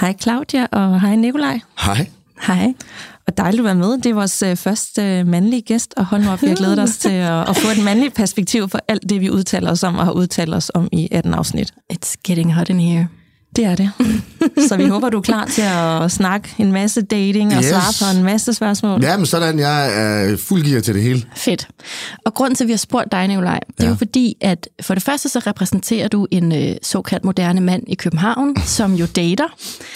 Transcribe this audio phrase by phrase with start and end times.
[0.00, 1.60] Hej Claudia, og hej Nikolaj.
[1.78, 2.08] Hej.
[2.46, 2.74] Hej.
[3.26, 3.92] Og dejligt at være med.
[3.98, 6.78] Det er vores øh, første øh, mandlige gæst, og hold nu op, vi har glædet
[6.78, 9.96] os til at, at få et mandligt perspektiv for alt det, vi udtaler os om
[9.96, 11.74] og har udtalt os om i 18 afsnit.
[11.92, 13.08] It's getting hot in here.
[13.56, 13.90] Det er det.
[14.68, 17.66] Så vi håber, du er klar til at snakke en masse dating og Yes.
[17.66, 19.02] svare på en masse spørgsmål.
[19.02, 19.86] Ja, men sådan, jeg
[20.32, 21.22] er fuld gear til det hele.
[21.36, 21.68] Fedt.
[22.26, 23.90] Og grunden til, at vi har spurgt dig, Nicolaj, det er Ja.
[23.90, 27.94] jo fordi, at for det første så repræsenterer du en øh, såkaldt moderne mand i
[27.94, 29.46] København, som jo dater,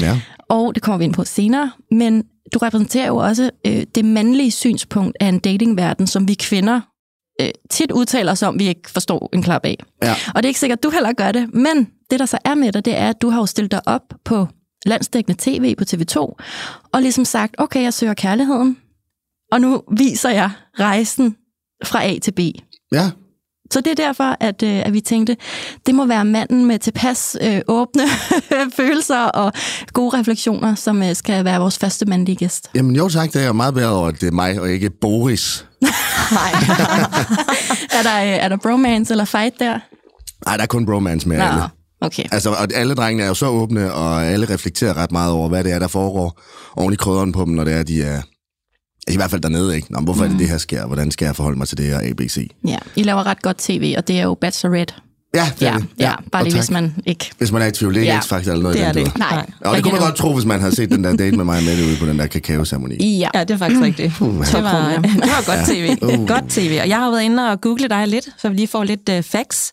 [0.01, 0.21] Ja.
[0.49, 2.23] og det kommer vi ind på senere, men
[2.55, 6.81] du repræsenterer jo også øh, det mandlige synspunkt af en datingverden, som vi kvinder
[7.41, 9.77] øh, tit udtaler os om, vi ikke forstår en klap af.
[10.03, 10.15] Ja.
[10.35, 12.55] Og det er ikke sikkert, at du heller gør det, men det, der så er
[12.55, 14.47] med dig, det er, at du har jo stillet dig op på
[14.87, 16.19] landsdækkende tv på TV2,
[16.93, 18.77] og ligesom sagt, okay, jeg søger kærligheden,
[19.53, 21.37] og nu viser jeg rejsen
[21.85, 22.41] fra A til B.
[22.93, 23.11] Ja.
[23.71, 25.37] Så det er derfor, at, øh, at vi tænkte,
[25.87, 28.03] det må være manden med tilpas øh, åbne
[28.77, 29.53] følelser og
[29.93, 32.71] gode refleksioner, som øh, skal være vores første mandlige gæst.
[32.75, 34.91] Jamen jo tak, det er jeg meget bedre over, at det er mig og ikke
[34.91, 35.68] Boris.
[36.33, 36.53] Nej.
[37.99, 39.79] er, der, øh, er der bromance eller fight der?
[40.47, 41.61] Nej, der er kun bromance med alle.
[41.61, 41.67] Nå,
[42.07, 42.25] okay.
[42.33, 45.65] Altså, og alle drengene er jo så åbne, og alle reflekterer ret meget over, hvad
[45.65, 46.41] det er, der foregår
[46.77, 48.23] oven i krydderen på dem, når det er, de er...
[49.11, 49.93] I hvert fald dernede, ikke?
[49.93, 50.27] Nå, hvorfor mm.
[50.27, 50.87] er det, det her sker?
[50.87, 52.51] Hvordan skal jeg forholde mig til det her ABC?
[52.67, 54.95] Ja, I laver ret godt tv, og det er jo Bachelorette.
[55.35, 55.87] Ja, det er Ja, det.
[55.99, 57.31] ja, bare og lige hvis man ikke...
[57.39, 58.21] Hvis man er i tvivl, det er ikke Ja.
[58.21, 59.19] X-Factor eller noget Det i er den det ikke.
[59.19, 59.47] Nej.
[59.61, 61.59] Og det kunne man godt tro, hvis man havde set den der date med mig
[61.59, 63.19] og Mette ude på den der kakaoceremoni.
[63.19, 63.29] Ja.
[63.35, 64.13] Ja, det er faktisk rigtigt.
[64.19, 64.33] Det var,
[65.03, 65.97] det var godt tv.
[66.03, 66.29] Uh.
[66.29, 66.79] Godt tv.
[66.83, 69.23] Og jeg har været inde og google dig lidt, så vi lige får lidt uh,
[69.25, 69.73] facts.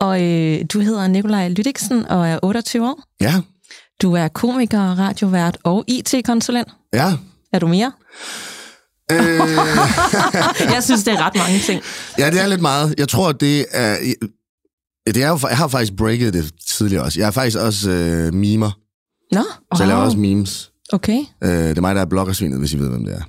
[0.00, 3.02] Og øh, du hedder Nikolaj Lydiksen og er 28 år.
[3.20, 3.34] Ja,
[4.02, 6.68] Du er komiker, radiovært og IT-konsulent.
[6.94, 7.12] ja.
[7.52, 7.92] Er du mere?
[9.12, 9.18] Øh,
[10.74, 11.82] Jeg synes, det er ret mange ting.
[12.18, 12.94] ja, det er lidt meget.
[12.98, 13.96] Jeg tror, det er...
[15.06, 17.20] Det er jo, jeg har faktisk breaket det tidligere også.
[17.20, 18.70] Jeg er faktisk også øh, mimer,
[19.32, 19.42] Nå,
[19.76, 20.70] så jeg laver også memes.
[20.92, 21.18] okay.
[21.44, 23.22] Øh, det er mig, der er bloggersvinet, hvis I ved, hvem det er.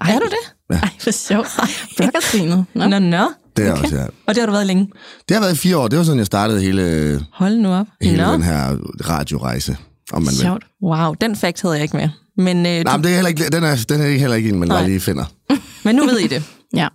[0.00, 0.76] Ej, Er du det?
[0.82, 1.48] Ej, hvor sjovt.
[1.96, 2.64] Bloggersvinet.
[2.74, 2.86] Nå.
[2.86, 3.28] Nå, nå.
[3.56, 3.82] Det er Okay.
[3.82, 4.02] også, ja.
[4.26, 4.90] Og det har du været længe.
[5.28, 5.88] Det har været i fire år.
[5.88, 7.86] Det var sådan, jeg startede hele, Hold nu op.
[8.02, 8.76] hele Nå, den her
[9.08, 9.76] radiorejse,
[10.12, 10.38] om man vil.
[10.40, 10.64] Sjovt.
[10.82, 12.08] wow, den fact havde jeg ikke med.
[12.36, 14.36] Men, øh, Nej, du, men det er heller ikke, den, er, den er ikke heller
[14.36, 14.78] ikke en, man Nej.
[14.78, 15.24] bare lige finder.
[15.84, 16.42] men nu ved I det.
[16.76, 16.88] Ja.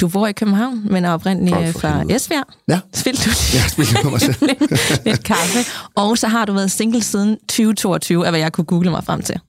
[0.00, 2.16] Du bor i København, men er oprindeligt øh, for fra helvede.
[2.16, 2.46] Esbjerg.
[2.68, 2.80] Ja.
[2.94, 4.36] Spil du Jeg spiller på mig selv.
[4.48, 5.58] lidt, lidt kaffe.
[5.94, 9.22] Og så har du været single siden 2022, er hvad jeg kunne google mig frem
[9.22, 9.40] til.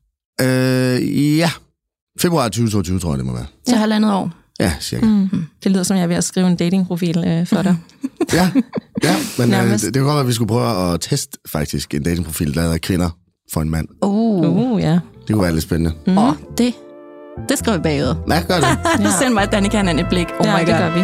[0.42, 1.52] Øh, ja.
[2.20, 3.46] Februar 2022, tror jeg, det må være.
[3.68, 4.32] Så halvandet år.
[4.60, 5.06] Ja, cirka.
[5.06, 5.30] Mm.
[5.64, 7.78] Det lyder som, jeg er ved at skrive en datingprofil øh, for dig.
[8.34, 8.52] Ja,
[9.04, 11.94] ja men øh, det, det kunne godt være, at vi skulle prøve at teste faktisk
[11.94, 13.10] en datingprofil, der hedder kvinder
[13.54, 13.88] for en mand.
[14.02, 14.72] Uh.
[14.72, 15.00] Uh, ja.
[15.28, 15.94] Det kunne være lidt spændende.
[16.08, 16.18] Mm.
[16.18, 16.74] Oh, det,
[17.50, 18.16] det skriver vi bagud.
[18.30, 18.68] Ja, gør det.
[19.04, 19.10] Ja.
[19.20, 20.28] Send mig Danika han et blik.
[20.40, 20.78] Oh ja, my det God.
[20.78, 21.04] gør vi.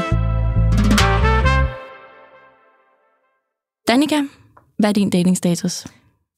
[3.88, 4.22] Danika,
[4.80, 5.86] hvad er din datingstatus?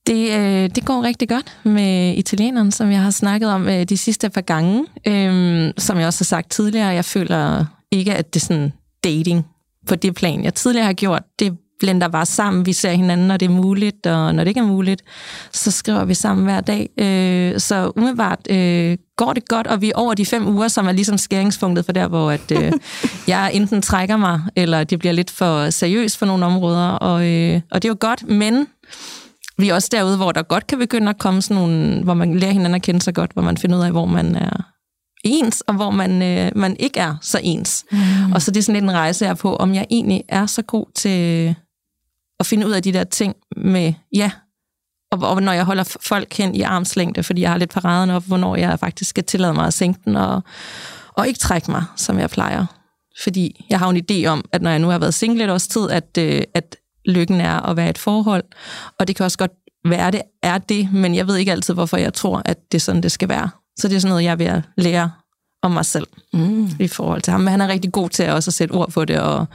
[0.07, 3.97] Det, øh, det går rigtig godt med italieneren, som jeg har snakket om øh, de
[3.97, 4.85] sidste par gange.
[5.07, 8.73] Øhm, som jeg også har sagt tidligere, jeg føler ikke, at det er sådan
[9.03, 9.45] dating
[9.88, 11.23] på det plan, jeg tidligere har gjort.
[11.39, 12.66] Det blender bare sammen.
[12.66, 15.02] Vi ser hinanden, når det er muligt, og når det ikke er muligt,
[15.52, 16.90] så skriver vi sammen hver dag.
[17.00, 20.88] Øh, så umiddelbart øh, går det godt, og vi er over de fem uger, som
[20.88, 22.72] er ligesom skæringspunktet for der, hvor at, øh,
[23.28, 27.62] jeg enten trækker mig, eller det bliver lidt for seriøst for nogle områder, og, øh,
[27.72, 28.68] og det er jo godt, men
[29.57, 32.39] vi er også derude, hvor der godt kan begynde at komme sådan nogle, hvor man
[32.39, 34.71] lærer hinanden at kende sig godt, hvor man finder ud af, hvor man er
[35.25, 37.86] ens, og hvor man, øh, man ikke er så ens.
[37.92, 38.31] Mm.
[38.33, 40.45] Og så det er sådan lidt en rejse, jeg er på, om jeg egentlig er
[40.45, 41.56] så god til
[42.39, 44.31] at finde ud af de der ting med, ja,
[45.11, 48.23] og, og når jeg holder folk hen i armslængde, fordi jeg har lidt paraden op,
[48.23, 50.43] hvornår jeg faktisk skal tillade mig at sænke den, og,
[51.13, 52.65] og ikke trække mig, som jeg plejer.
[53.23, 55.67] Fordi jeg har en idé om, at når jeg nu har været single et års
[55.67, 58.43] tid, at, øh, at lykken er at være et forhold,
[58.99, 59.51] og det kan også godt
[59.85, 62.81] være, det er det, men jeg ved ikke altid, hvorfor jeg tror, at det er
[62.81, 63.49] sådan, det skal være.
[63.79, 65.11] Så det er sådan noget, jeg er ved at lære
[65.63, 66.69] om mig selv Mm.
[66.79, 67.41] i forhold til ham.
[67.41, 69.45] Men han er rigtig god til også at sætte ord på det, og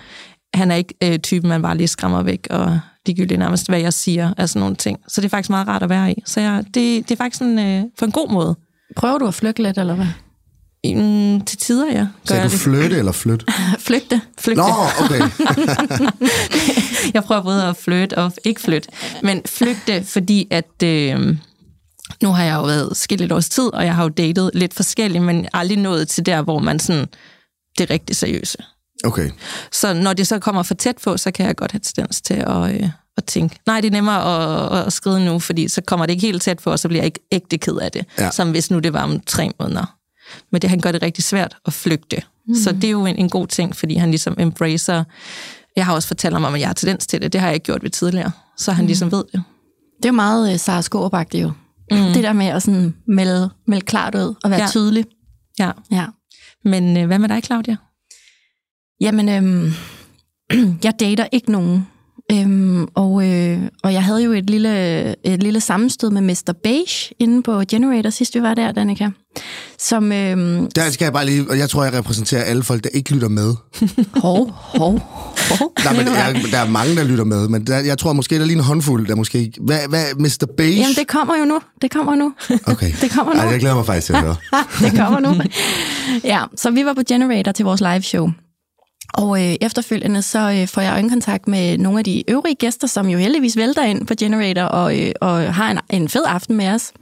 [0.54, 3.92] han er ikke øh, typen, man bare lige skræmmer væk, og ligegyldigt nærmest, hvad jeg
[3.92, 4.98] siger, af sådan nogle ting.
[5.08, 6.22] Så det er faktisk meget rart at være i.
[6.26, 8.56] Så jeg, det, det er faktisk en, øh, på en god måde.
[8.96, 10.06] Prøver du at flygte lidt, eller hvad?
[10.84, 11.98] Mm, til tider, ja.
[11.98, 12.60] Gør Sagde jeg du det.
[12.60, 13.46] flytte eller flytte?
[13.88, 14.20] Flygte.
[14.38, 14.62] Flygte.
[14.62, 14.68] Nå,
[15.04, 15.20] okay.
[17.14, 18.88] jeg prøver både at flytte og ikke flytte.
[19.22, 20.82] Men flygte, fordi at...
[20.84, 21.36] Øh,
[22.22, 24.74] nu har jeg jo været skilt et års tid, og jeg har jo datet lidt
[24.74, 27.06] forskelligt, men aldrig nået til der, hvor man sådan,
[27.78, 28.58] det er rigtig seriøse.
[29.04, 29.30] Okay.
[29.72, 32.34] Så når det så kommer for tæt på, så kan jeg godt have tendens til
[32.34, 36.06] at, øh, at tænke, nej, det er nemmere at, at skride nu, fordi så kommer
[36.06, 38.30] det ikke helt tæt på, og så bliver jeg ikke ægte ked af det, Ja.
[38.30, 39.96] som hvis nu det var om tre måneder.
[40.52, 42.22] Men det han gør det rigtig svært at flygte.
[42.48, 42.54] Mm.
[42.54, 45.04] Så det er jo en, en god ting, fordi han ligesom embracer...
[45.76, 47.32] Jeg har også fortalt ham om, at jeg har tendens til det.
[47.32, 48.30] Det har jeg ikke gjort ved tidligere.
[48.56, 48.86] Så han mm.
[48.86, 49.42] ligesom ved det.
[49.96, 51.52] Det er jo meget uh, Sara det jo.
[51.90, 51.96] Mm.
[51.96, 54.60] Det der med at sådan melde, melde klart ud og være.
[54.60, 54.66] Ja.
[54.66, 55.04] tydelig.
[55.58, 55.70] Ja.
[55.90, 56.06] Ja.
[56.64, 57.76] Men øh, hvad med dig, Claudia?
[59.00, 59.72] Jamen, øhm,
[60.84, 61.86] jeg dater ikke nogen.
[62.32, 66.52] Øhm, og, øh, og jeg havde jo et lille, et lille sammenstød med Mr.
[66.62, 69.08] Beige inde på Generator, sidst vi var der, Danika.
[69.78, 72.90] Som, øhm, Der skal jeg bare lige, og jeg tror, jeg repræsenterer alle folk, der
[72.92, 73.54] ikke lytter med.
[74.22, 74.92] hov, hov,
[75.50, 75.72] hov.
[75.84, 78.34] Nej, men der er, der er mange, der lytter med, men der, jeg tror måske,
[78.34, 79.60] der er lige en håndfuld, der måske ikke...
[79.60, 80.46] Hvad, hvad Mr.
[80.56, 80.76] Beige?
[80.80, 81.60] Jamen, det kommer jo nu.
[81.82, 82.32] Det kommer nu.
[82.72, 82.92] Okay.
[83.00, 83.40] det kommer nu.
[83.40, 84.36] Ej, jeg glæder mig faktisk til at høre.
[84.80, 85.34] det kommer nu.
[86.24, 88.30] Ja, så vi var på Generator til vores live show.
[89.14, 93.08] Og øh, efterfølgende så øh, får jeg øjenkontakt med nogle af de øvrige gæster, som
[93.08, 96.68] jo heldigvis vælter ind på Generator og, øh, og har en, en fed aften med
[96.68, 96.92] os.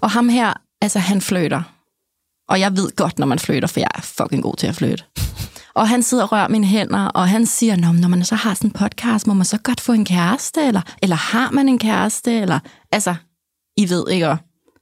[0.00, 0.52] Og ham her,
[0.82, 1.62] altså han flytter.
[2.48, 5.04] Og jeg ved godt, når man flytter, for jeg er fucking god til at flytte.
[5.74, 8.54] Og han sidder og rører mine hænder, og han siger, Nå, når man så har
[8.54, 11.78] sådan en podcast, må man så godt få en kæreste, eller, eller har man en
[11.78, 12.58] kæreste, eller,
[12.92, 13.14] altså,
[13.76, 14.36] I ved ikke, og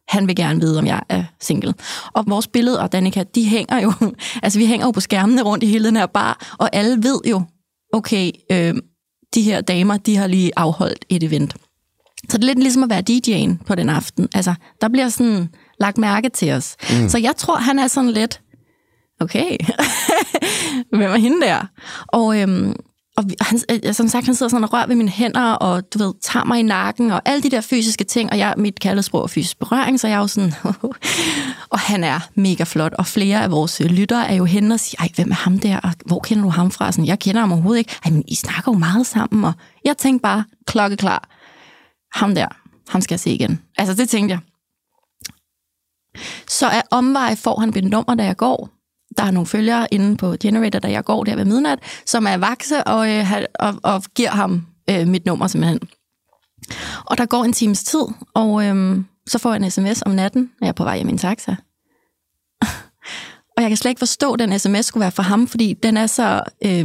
[0.08, 1.74] han vil gerne vide, om jeg er single.
[2.12, 3.92] Og vores billeder, Danika, de hænger jo,
[4.42, 7.20] altså vi hænger jo på skærmene rundt i hele den her bar, og alle ved
[7.30, 7.42] jo,
[7.92, 8.74] okay, øh,
[9.34, 11.56] de her damer, de har lige afholdt et event.
[12.28, 14.28] Så det er lidt ligesom at være DJ'en på den aften.
[14.34, 15.48] Altså, der bliver sådan
[15.80, 16.76] lagt mærke til os.
[16.90, 17.08] Mm.
[17.08, 18.40] Så jeg tror, han er sådan lidt,
[19.20, 19.56] okay,
[20.90, 21.66] hvem er hende der?
[22.06, 22.76] Og, øhm,
[23.16, 25.98] og han, øh, som sagt, han sidder sådan og rører ved mine hænder, og du
[25.98, 29.22] ved, tager mig i nakken, og alle de der fysiske ting, og jeg, mit kaldesprog
[29.22, 30.52] er fysisk berøring, så jeg er jo sådan,
[31.74, 34.80] og han er mega flot, og flere af vores øh, lyttere er jo henne og
[34.80, 36.92] siger, ej, hvem er ham der, og hvor kender du ham fra?
[36.92, 37.94] Sådan, jeg kender ham overhovedet ikke.
[38.04, 39.52] Ej, men I snakker jo meget sammen, og
[39.84, 41.28] jeg tænkte bare, klokkeklar,
[42.18, 42.48] ham der,
[42.88, 43.60] ham skal jeg se igen.
[43.78, 44.40] Altså, det tænkte jeg.
[46.48, 48.75] Så af omvej får han mit nummer, da jeg går.
[49.16, 52.36] Der er nogle følgere inde på Generator, der jeg går der ved midnat, som er
[52.36, 55.80] vakse og, øh, og, og giver ham øh, mit nummer simpelthen.
[57.04, 58.04] Og der går en times tid,
[58.34, 61.08] og øh, så får jeg en sms om natten, når jeg er på vej hjem
[61.08, 61.56] i en taxa.
[63.56, 65.96] og jeg kan slet ikke forstå, at den sms skulle være for ham, fordi den
[65.96, 66.84] er så øh,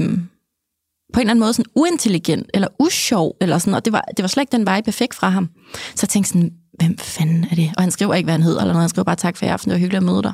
[1.14, 4.24] på en eller anden måde sådan uintelligent, eller usjov, eller sådan, og det var, det
[4.24, 5.50] var slet ikke den vibe, jeg fik fra ham.
[5.74, 7.72] Så jeg tænkte sådan, hvem fanden er det?
[7.78, 8.84] Og han skriver ikke, hvad han hedder, eller noget.
[8.84, 10.34] Han skriver bare, tak for i aften, det var hyggeligt at møde dig.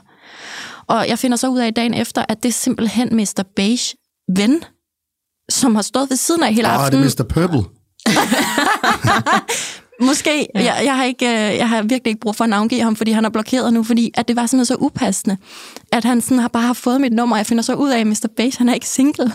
[0.87, 3.43] Og jeg finder så ud af dagen efter, at det er simpelthen Mr.
[3.55, 3.95] Beige
[4.35, 4.63] ven,
[5.49, 7.03] som har stået ved siden af hele oh, aftenen.
[7.03, 7.27] det er Mr.
[7.27, 7.63] Purple.
[10.07, 10.47] Måske.
[10.55, 10.63] Ja.
[10.63, 13.11] Jeg, jeg, har ikke, øh, jeg har virkelig ikke brug for at navngive ham, fordi
[13.11, 15.37] han er blokeret nu, fordi at det var simpelthen så upassende,
[15.91, 17.99] at han sådan har bare har fået mit nummer, og jeg finder så ud af,
[17.99, 18.27] at Mr.
[18.37, 19.33] Beige, han er ikke single.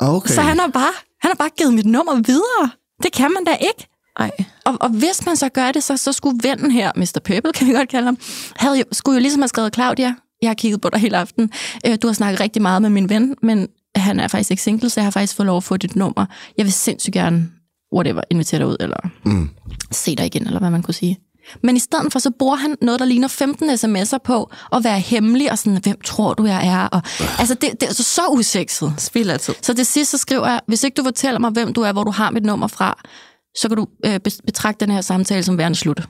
[0.00, 0.34] Okay.
[0.34, 2.70] Så han har bare, han har bare givet mit nummer videre.
[3.02, 3.88] Det kan man da ikke.
[4.18, 4.30] Ej.
[4.64, 7.20] Og, og hvis man så gør det, så, så skulle vennen her, Mr.
[7.24, 8.18] Purple, kan vi godt kalde ham,
[8.56, 11.50] havde jo, skulle jo ligesom have skrevet, Claudia, jeg har kigget på dig hele aften.
[11.86, 14.90] Øh, du har snakket rigtig meget med min ven, men han er faktisk ikke single,
[14.90, 16.26] så jeg har faktisk fået lov at få dit nummer.
[16.58, 17.50] Jeg vil sindssygt gerne,
[17.94, 19.50] whatever, invitere dig ud, eller mm.
[19.90, 21.18] se dig igen, eller hvad man kunne sige.
[21.62, 25.00] Men i stedet for, så bruger han noget, der ligner 15 sms'er på at være
[25.00, 26.86] hemmelig, og sådan, hvem tror du, jeg er?
[26.86, 27.02] Og,
[27.38, 28.94] altså, det, det er så, så usekset.
[28.98, 29.54] Spild af tid.
[29.62, 32.04] Så til sidst så skriver jeg, hvis ikke du fortæller mig, hvem du er, hvor
[32.04, 33.02] du har mit nummer fra,
[33.56, 36.08] så kan du øh, be- betragte den her samtale som værende slut.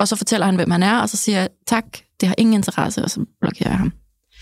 [0.00, 1.84] Og så fortæller han, hvem han er, og så siger jeg, tak,
[2.20, 3.92] det har ingen interesse, og så blokerer jeg ham.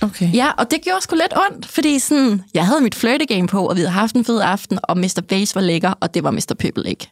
[0.03, 0.35] Okay.
[0.35, 3.77] Ja, og det gjorde sgu lidt ondt, fordi sådan, jeg havde mit flirtegame på, og
[3.77, 5.23] vi havde haft en fed aften, og Mr.
[5.29, 6.55] Base var lækker, og det var Mr.
[6.59, 7.11] Pøbel ikke.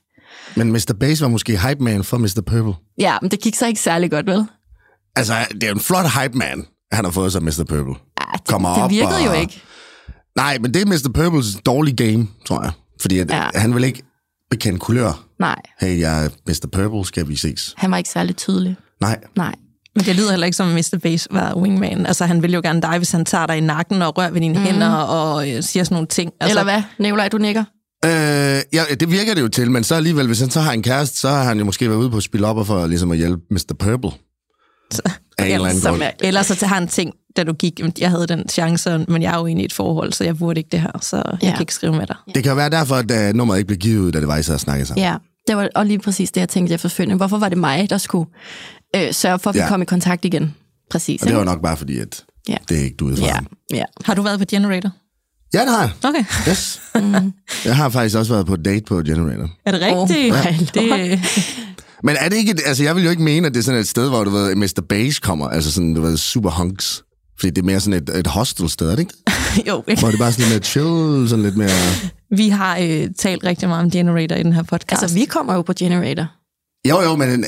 [0.56, 0.94] Men Mr.
[1.00, 2.42] Base var måske hype man for Mr.
[2.46, 2.74] Purple.
[2.98, 4.46] Ja, men det gik så ikke særlig godt, vel?
[5.16, 7.64] Altså, det er en flot hype man, han har fået sig Mr.
[7.68, 7.94] Purple.
[8.20, 9.62] Ja, det, Kommer det op virkede og- jo ikke.
[10.36, 11.10] Nej, men det er Mr.
[11.14, 12.72] Purples dårlige game, tror jeg.
[13.00, 13.48] Fordi at ja.
[13.54, 14.02] han vil ikke
[14.52, 15.24] bekende kulør.
[15.40, 16.66] Nej, Hey, jeg er Mr.
[16.72, 17.74] Purple, skal vi ses?
[17.76, 18.76] han var ikke særlig tydelig.
[19.00, 19.18] Nej.
[19.36, 19.54] Nej.
[19.96, 20.98] Men det lyder heller ikke som, at Mr.
[21.02, 22.06] Base var wingman.
[22.06, 24.40] Altså, han vil jo gerne dig, hvis han tager dig i nakken og rører ved
[24.40, 24.64] dine mm.
[24.64, 26.32] hænder og øh, siger sådan nogle ting.
[26.40, 26.82] Altså, Eller hvad?
[26.98, 27.64] Nikolaj, du nikker?
[28.04, 28.10] Øh,
[28.72, 31.18] ja, det virker det jo til, men så alligevel, hvis han så har en kæreste,
[31.18, 33.42] så har han jo måske været ude på at spille op for ligesom at hjælpe
[33.50, 33.74] Mr.
[33.78, 34.10] Purple.
[35.38, 36.02] Af en eller anden grund.
[36.02, 39.34] er- Ellers så har han ting, da du gik, jeg havde den chance, men jeg
[39.34, 41.50] er jo inde i et forhold, så jeg burde ikke det her, så jeg Ja.
[41.50, 42.16] kan ikke skrive med dig.
[42.34, 44.36] Det kan jo være derfor, at uh, nummeret ikke blev givet ud, da det var,
[44.36, 45.04] I sad og snakkede sammen.
[45.04, 45.16] Ja,
[45.48, 47.16] det var og lige præcis det, jeg tænkte efterfølgende.
[47.16, 48.30] Hvorfor var det mig, der skulle
[48.96, 49.68] øh, sørge for, at vi Ja.
[49.68, 50.54] kom i kontakt igen?
[50.90, 51.22] Præcis.
[51.22, 51.38] Og det ikke?
[51.38, 52.56] var nok bare fordi, at Ja.
[52.68, 53.38] det er ikke du ud fra Ja,
[53.72, 53.84] ja.
[54.04, 54.90] Har du været på Generator?
[55.54, 55.90] Ja, det har jeg.
[56.04, 56.24] Okay.
[56.50, 56.80] Yes.
[57.64, 59.48] Jeg har faktisk også været på date på Generator.
[59.66, 60.76] Er det Oh rigtigt?
[60.76, 61.20] my det,
[62.04, 62.54] Men er det ikke...
[62.66, 64.54] Altså, jeg vil jo ikke mene, at det er sådan et sted, hvor du ved,
[64.54, 64.82] Mr.
[64.88, 65.48] Beige kommer.
[65.48, 67.02] Altså sådan, du ved, super hunks.
[67.42, 69.14] Fordi det er mere sådan et, et hostel-sted, er det ikke?
[69.70, 70.00] jo, ikke?
[70.00, 71.68] Hvor det er bare sådan lidt mere chill, sådan lidt mere...
[72.40, 75.02] Vi har øh, talt rigtig meget om Generator i den her podcast.
[75.02, 76.26] Altså, vi kommer jo på Generator.
[76.88, 77.30] Jo, jo, men...
[77.40, 77.46] Øh,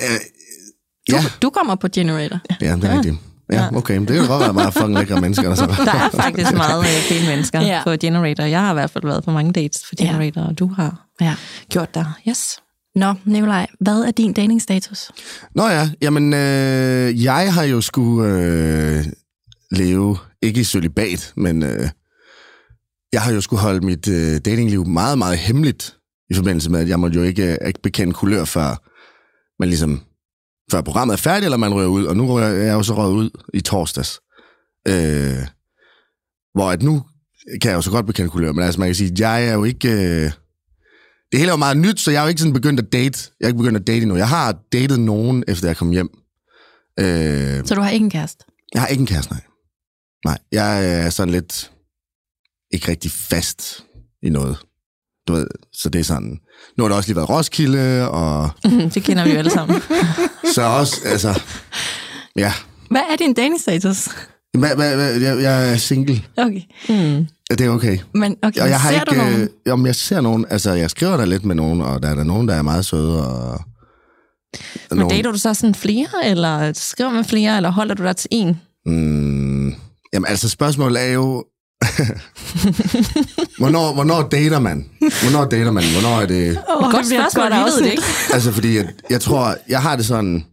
[1.11, 2.39] Du, ja, du kommer på Generator.
[2.61, 3.15] ja, det er rigtigt.
[3.53, 5.67] Ja, okay, men det kan jo godt være meget fucking lækre mennesker, der så.
[5.93, 7.67] Der er faktisk meget øh, pæne mennesker Ja.
[7.67, 7.83] ja.
[7.85, 8.45] på Generator.
[8.45, 10.05] Jeg har i hvert fald været på mange dates for Ja.
[10.05, 11.35] Generator, og du har Ja.
[11.69, 12.19] gjort der.
[12.29, 12.57] Yes.
[12.95, 15.11] Nå, Nikolaj, hvad er din datingstatus?
[15.55, 19.05] Nå ja, jamen, øh, jeg har jo skulle øh,
[19.71, 21.89] leve, ikke i celibat, men øh,
[23.13, 25.97] jeg har jo skulle holde mit øh, datingliv meget, meget hemmeligt,
[26.31, 28.91] i forbindelse med, at jeg måtte jo ikke, øh, ikke bekende kulør, før
[29.63, 30.01] man ligesom,
[30.71, 33.13] før programmet er færdigt, eller man rører ud, og nu rører jeg jo så røget
[33.15, 34.21] ud i torsdags.
[34.89, 35.47] Øh,
[36.55, 37.03] hvor at nu
[37.63, 39.53] kan jeg jo så godt bekende kulør, men altså man kan sige, at jeg er
[39.53, 39.89] jo ikke...
[39.93, 40.31] Øh,
[41.33, 43.31] det hele er jo meget nyt, så jeg er jo ikke sådan begyndt at date.
[43.41, 44.17] Jeg er ikke begyndt at date endnu.
[44.17, 46.09] Jeg har datet nogen, efter jeg kom hjem.
[47.01, 48.45] Øh, Så du har ikke en kæreste?
[48.75, 49.41] jeg har ikke en kæreste, nej.
[50.25, 51.71] Nej, jeg er sådan lidt
[52.71, 53.85] ikke rigtig fast
[54.23, 54.57] i noget.
[55.29, 56.41] Du ved, så det er sådan...
[56.77, 58.51] Nu har der også lige været Roskilde, og
[58.95, 59.83] det kender vi jo alle sammen.
[60.55, 61.41] så også, altså...
[62.37, 62.53] Ja,
[62.91, 64.09] Hvad er din datingstatus?
[64.59, 66.25] Hva, hva, hva, jeg, jeg er single.
[66.37, 66.63] Okay.
[66.89, 67.27] Mm.
[67.51, 67.99] Det er okay.
[68.15, 69.11] Men okay, Og jeg har ser ikke...
[69.11, 69.41] du nogen?
[69.41, 70.47] Øh, jamen, jeg ser nogen...
[70.51, 72.85] Altså, jeg skriver der lidt med nogen, og der er der nogen, der er meget
[72.85, 73.61] søde, og...
[74.91, 78.29] Men dater du så sådan flere, eller skriver med flere, eller holder du dig til
[78.33, 78.61] en?
[78.87, 79.75] Mm,
[80.15, 81.45] jamen, altså, spørgsmålet er jo...
[83.59, 84.91] hvornår, hvornår dater man?
[85.23, 85.85] Hvornår dater man?
[85.93, 86.59] Hvornår er det...
[86.69, 88.03] Oh, Godt spørgsmål, vi ved det ikke.
[88.35, 90.45] Altså, fordi jeg, jeg tror, jeg har det sådan...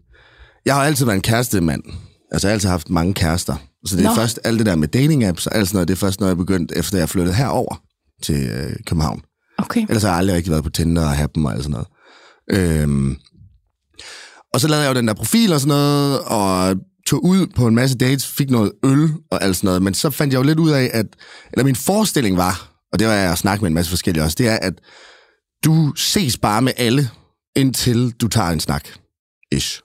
[0.65, 1.83] Jeg har altid været en kærestemand.
[2.31, 3.55] Altså, jeg har altid haft mange kærester.
[3.85, 4.15] Så det er Nå.
[4.15, 6.37] først alt det der med dating-apps og alt sådan noget, det er først, når jeg
[6.37, 7.81] begyndte, efter jeg flyttede herover
[8.23, 9.21] til øh, København.
[9.57, 9.81] Okay.
[9.81, 11.87] Ellers har jeg aldrig rigtig været på Tinder og Happen og alt sådan noget.
[12.51, 13.15] Øhm,
[14.53, 16.75] og så lavede jeg jo den der profil og sådan noget, og
[17.11, 19.81] tog ud på en masse dates, fik noget øl og alt sådan noget.
[19.81, 21.05] Men så fandt jeg jo lidt ud af, at...
[21.53, 24.35] Eller min forestilling var, og det var jeg at snakke med en masse forskellige også,
[24.39, 24.73] det er, at
[25.65, 27.09] du ses bare med alle,
[27.55, 28.87] indtil du tager en snak.
[29.51, 29.81] Ish.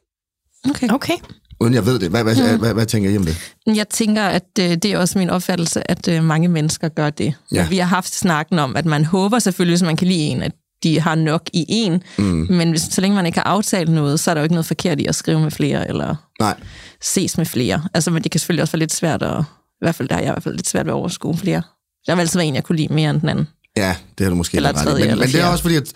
[0.71, 0.88] Okay.
[0.88, 1.14] Okay.
[1.61, 2.11] Uden jeg ved det.
[2.11, 2.42] Hvad, hvad, Mm.
[2.42, 3.52] hvad, hvad, hvad tænker I om det?
[3.66, 7.35] Jeg tænker, at øh, det er også min opfattelse, at øh, mange mennesker gør det.
[7.52, 7.56] Ja.
[7.56, 7.68] Ja.
[7.68, 10.52] Vi har haft snakken om, at man håber selvfølgelig, hvis man kan lide en, at
[10.83, 12.02] de har nok i en.
[12.18, 12.47] Mm.
[12.50, 14.66] Men hvis, så længe man ikke har aftalt noget, så er der jo ikke noget
[14.66, 16.61] forkert i at skrive med flere, eller Nej.
[17.02, 17.83] ses med flere.
[17.95, 19.45] Altså, men det kan selvfølgelig også være lidt svært at...
[19.81, 21.62] I hvert fald, der er jeg i hvert fald lidt svært ved at overskue flere.
[22.07, 23.49] Der har altid en, jeg kunne lide mere end den anden.
[23.76, 25.76] Ja, det har du måske Eller ret tredje Men, eller men det er også fordi,
[25.76, 25.93] at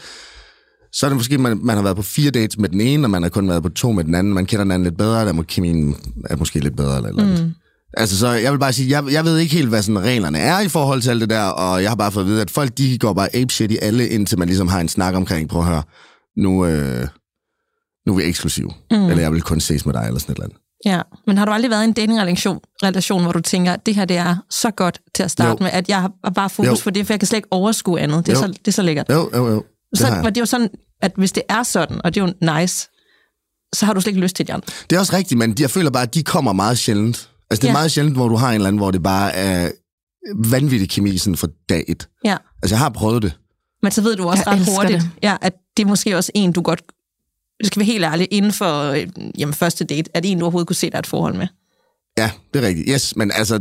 [0.92, 3.10] så er det måske, man, man har været på fire dates med den ene, og
[3.10, 4.34] man har kun været på to med den anden.
[4.34, 5.96] Man kender den anden lidt bedre, der må kemien
[6.30, 6.96] er måske lidt bedre.
[6.96, 7.54] Eller, eller mm.
[7.96, 10.60] Altså, så jeg vil bare sige, jeg, jeg ved ikke helt, hvad sådan reglerne er
[10.60, 12.78] i forhold til alt det der, og jeg har bare fået at vide, at folk,
[12.78, 15.68] de går bare apeshit i alle, indtil man ligesom har en snak omkring, prøv at
[15.68, 15.82] høre,
[16.36, 17.08] nu, øh,
[18.10, 18.70] nu er vi eksklusive.
[18.90, 18.96] Mm.
[19.06, 20.58] Eller jeg vil kun ses med dig, eller sådan et eller andet.
[20.84, 23.94] Ja, men har du aldrig været i en datingrelation, relation, hvor du tænker, at det
[23.94, 25.56] her det er så godt til at starte Jo.
[25.60, 26.76] med, at jeg har bare fokus Jo.
[26.84, 28.26] på det, for jeg kan slet ikke overskue andet.
[28.26, 28.46] Det er, Jo.
[28.46, 29.06] så, det er så lækkert.
[29.10, 29.64] Jo, jo, jo.
[29.90, 30.68] Det så var det jo sådan,
[31.02, 32.88] at hvis det er sådan, og det er jo nice,
[33.74, 34.66] så har du slet ikke lyst til de andre.
[34.90, 37.30] Det er også rigtigt, men jeg føler bare, at de kommer meget sjældent.
[37.50, 37.72] Altså, det er Ja.
[37.72, 39.70] meget sjældent, hvor du har en eller anden, hvor det bare er
[40.50, 42.08] vanvittig kemi sådan fra dag et.
[42.24, 42.36] Ja.
[42.62, 43.32] Altså, jeg har prøvet det.
[43.82, 45.10] Men så ved du også Jeg ret hurtigt, det.
[45.22, 46.82] Ja, at det er måske også en, du godt...
[47.60, 49.06] Det skal være helt ærligt, inden for øh,
[49.38, 51.46] jamen, første date, er det en, du overhovedet kunne se dig et forhold med.
[52.18, 52.88] Ja, det er rigtigt.
[52.90, 53.60] Yes, men altså,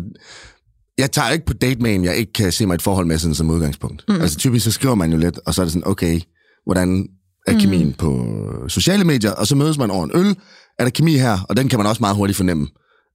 [0.98, 3.18] jeg tager ikke på date med en, jeg ikke kan se mig et forhold med
[3.18, 4.06] sådan som udgangspunkt.
[4.08, 4.22] Mm.
[4.22, 6.22] Altså typisk så skriver man jo lidt, og så er det sådan, okay,
[6.66, 7.08] hvordan
[7.48, 7.94] er kemien mm.
[7.94, 8.38] på
[8.68, 10.36] sociale medier, og så mødes man over en øl,
[10.80, 12.68] er der kemi her, og den kan man også meget hurtigt fornemme.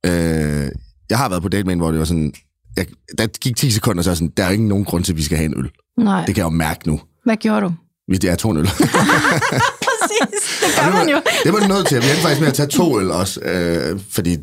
[0.07, 0.71] Øh,
[1.11, 2.35] jeg har været på date med en, hvor det var sådan,
[2.77, 2.87] jeg,
[3.19, 5.13] der gik 10 sekunder, og så er jeg sådan, der er ikke nogen grund til,
[5.13, 5.71] at vi skal have en øl.
[5.99, 6.25] Nej.
[6.27, 7.73] Det kan jeg jo mærke nu, Hvad gjorde du?
[8.09, 8.65] hvis det er to en øl.
[10.05, 11.21] Præcis, det gør man jo.
[11.45, 11.97] det var du nødt til.
[12.03, 14.37] Vi endte faktisk med at tage to øl også, øh, fordi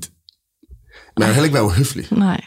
[1.20, 2.08] man vil heller ikke være uhøflig.
[2.12, 2.34] Nej.
[2.34, 2.38] Er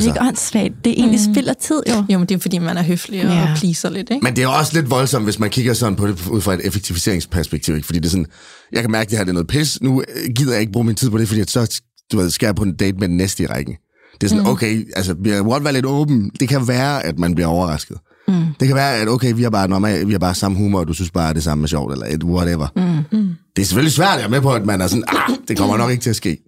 [0.00, 0.72] det Altså- ikke åndssvagt?
[0.84, 2.04] Det er egentlig spild af tid, jo.
[2.12, 3.54] Jo, men det er fordi, man er høflig og Ja.
[3.56, 4.24] pleaser lidt, ikke?
[4.24, 6.60] Men det er også lidt voldsomt, hvis man kigger sådan på det ud fra et
[6.66, 7.74] effektiviseringsperspektiv.
[7.74, 7.86] Ikke?
[7.86, 8.26] Fordi det er sådan,
[8.72, 9.82] jeg kan mærke, at det her det er noget pis.
[9.82, 11.80] Nu øh, gider jeg ikke bruge min tid på det, fordi at så
[12.12, 13.74] du ved, skal jeg på en date med den næste i rækken.
[14.20, 14.50] Det er sådan, mm.
[14.50, 16.30] okay, altså, vi har godt være lidt åben.
[16.40, 17.96] Det kan være, at man bliver overrasket.
[18.38, 18.54] Mm.
[18.60, 20.88] Det kan være, at okay, vi har bare normal, vi har bare samme humor, og
[20.88, 22.66] du synes bare, at det samme er sjovt, eller et whatever.
[23.12, 23.28] Mm.
[23.56, 25.76] Det er selvfølgelig svært, jeg er med på, at man er sådan, ah, det kommer
[25.76, 26.38] nok ikke til at ske.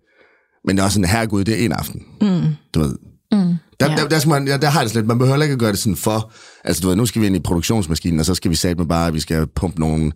[0.65, 2.03] Men det er også sådan, herregud, det er en aften.
[2.21, 2.41] Mm.
[2.75, 2.97] Du ved.
[3.33, 3.55] Mm.
[3.81, 3.97] Der, Ja.
[3.97, 5.73] der, der, skal man, ja, der har det sådan lidt, man behøver ikke at gøre
[5.73, 6.33] det sådan for,
[6.65, 8.87] altså du ved, nu skal vi ind i produktionsmaskinen, og så skal vi sætte med
[8.87, 10.13] bare, at vi skal pumpe nogen,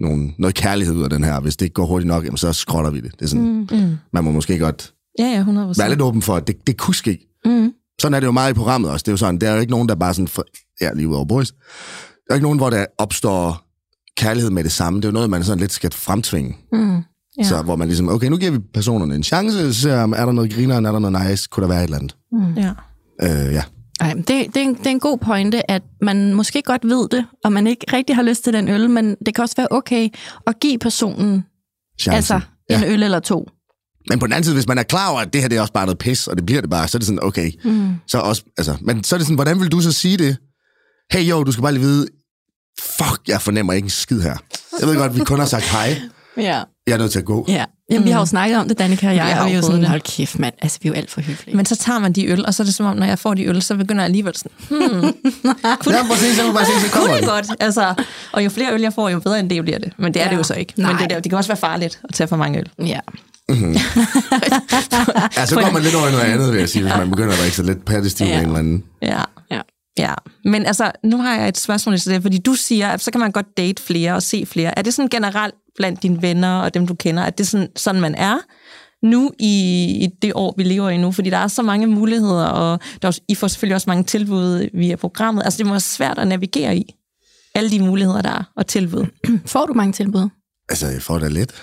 [0.00, 1.40] nogen, noget kærlighed ud af den her.
[1.40, 3.12] Hvis det ikke går hurtigt nok, jamen, så skrotter vi det.
[3.12, 3.96] Det er sådan, mm.
[4.12, 6.94] man må måske godt Ja, ja, 100 være lidt åben for, at det, det kunne
[6.94, 7.18] ske.
[7.44, 7.72] Mm.
[8.00, 9.02] Sådan er det jo meget i programmet også.
[9.02, 10.44] Det er jo sådan, der er jo ikke nogen, der bare sådan, for,
[10.80, 11.50] ja, lige ud over boys.
[11.50, 13.66] Der er ikke nogen, hvor der opstår
[14.16, 14.96] kærlighed med det samme.
[14.96, 16.56] Det er jo noget, man sådan lidt skal fremtvinge.
[16.72, 16.94] Mm.
[16.96, 17.02] Ja.
[17.38, 17.44] Ja.
[17.44, 20.52] Så hvor man ligesom, okay, nu giver vi personerne en chance, så er der noget
[20.52, 22.16] grineren, er der noget nice, kunne der være et eller andet.
[22.56, 22.72] Ja.
[23.46, 23.62] Øh, ja.
[24.00, 27.08] Ej, det, det, er en, det er en god pointe, at man måske godt ved
[27.08, 29.68] det, og man ikke rigtig har lyst til den øl, men det kan også være
[29.70, 30.08] okay
[30.46, 31.44] at give personen
[32.00, 32.16] Chancen.
[32.16, 32.40] altså
[32.70, 33.48] en øl eller to.
[34.10, 35.60] Men på den anden side, hvis man er klar over, at det her det er
[35.60, 37.52] også bare noget pis, og det bliver det bare, så er det sådan, okay.
[37.64, 37.94] Mm.
[38.06, 40.36] Så også, altså, men så er det sådan, hvordan vil du så sige det?
[41.12, 42.06] Hey jo, du skal bare lige vide,
[42.80, 44.36] fuck, jeg fornemmer ikke en skid her.
[44.80, 46.00] Jeg ved godt, vi kun har sagt hej.
[46.36, 46.62] Ja.
[46.86, 47.44] Jeg er nødt til at gå.
[47.48, 47.64] ja.
[47.90, 49.56] Jamen, vi har jo snakket om det, Danika og jeg, Vi har og vi er
[49.56, 50.54] jo sådan, hold kæft, mand.
[50.62, 51.56] Altså, vi er jo alt for hyggelige.
[51.56, 53.34] Men så tager man de øl, og så er det som om, når jeg får
[53.34, 55.14] de øl, så begynder jeg alligevel sådan, hmm,
[55.92, 57.46] Ja, præcis, så man bare se, så kommer kunne godt.
[57.60, 57.94] Altså,
[58.32, 59.92] og jo flere øl jeg får, jo bedre end det bliver det.
[59.98, 60.30] Men det er Ja.
[60.30, 60.72] det jo så ikke.
[60.76, 61.00] Men Nej.
[61.00, 62.70] det, der, det kan også være farligt at tage for mange øl.
[62.86, 63.00] Ja.
[65.36, 67.32] Ja, så går man lidt over i noget andet, vil jeg sige, hvis man begynder
[67.32, 68.32] at drikke sig lidt pattestiv Ja.
[68.32, 68.38] ja.
[68.38, 68.84] en eller anden.
[69.02, 69.20] Ja.
[69.98, 70.14] Ja.
[70.44, 73.20] Men altså, nu har jeg et spørgsmål til det, fordi du siger, at så kan
[73.20, 74.78] man godt date flere og se flere.
[74.78, 77.68] Er det sådan generelt blandt dine venner og dem, du kender, at det er sådan,
[77.76, 78.38] sådan man er
[79.06, 79.52] nu i,
[80.04, 81.12] i det år, vi lever i nu?
[81.12, 84.04] Fordi der er så mange muligheder, og der er, også- I får selvfølgelig også mange
[84.04, 85.44] tilbud via programmet.
[85.44, 86.94] Altså, det må være svært at navigere i.
[87.54, 89.06] Alle de muligheder, der er og tilbud.
[89.46, 90.28] Får du mange tilbud?
[90.68, 91.54] Altså, jeg får da lidt.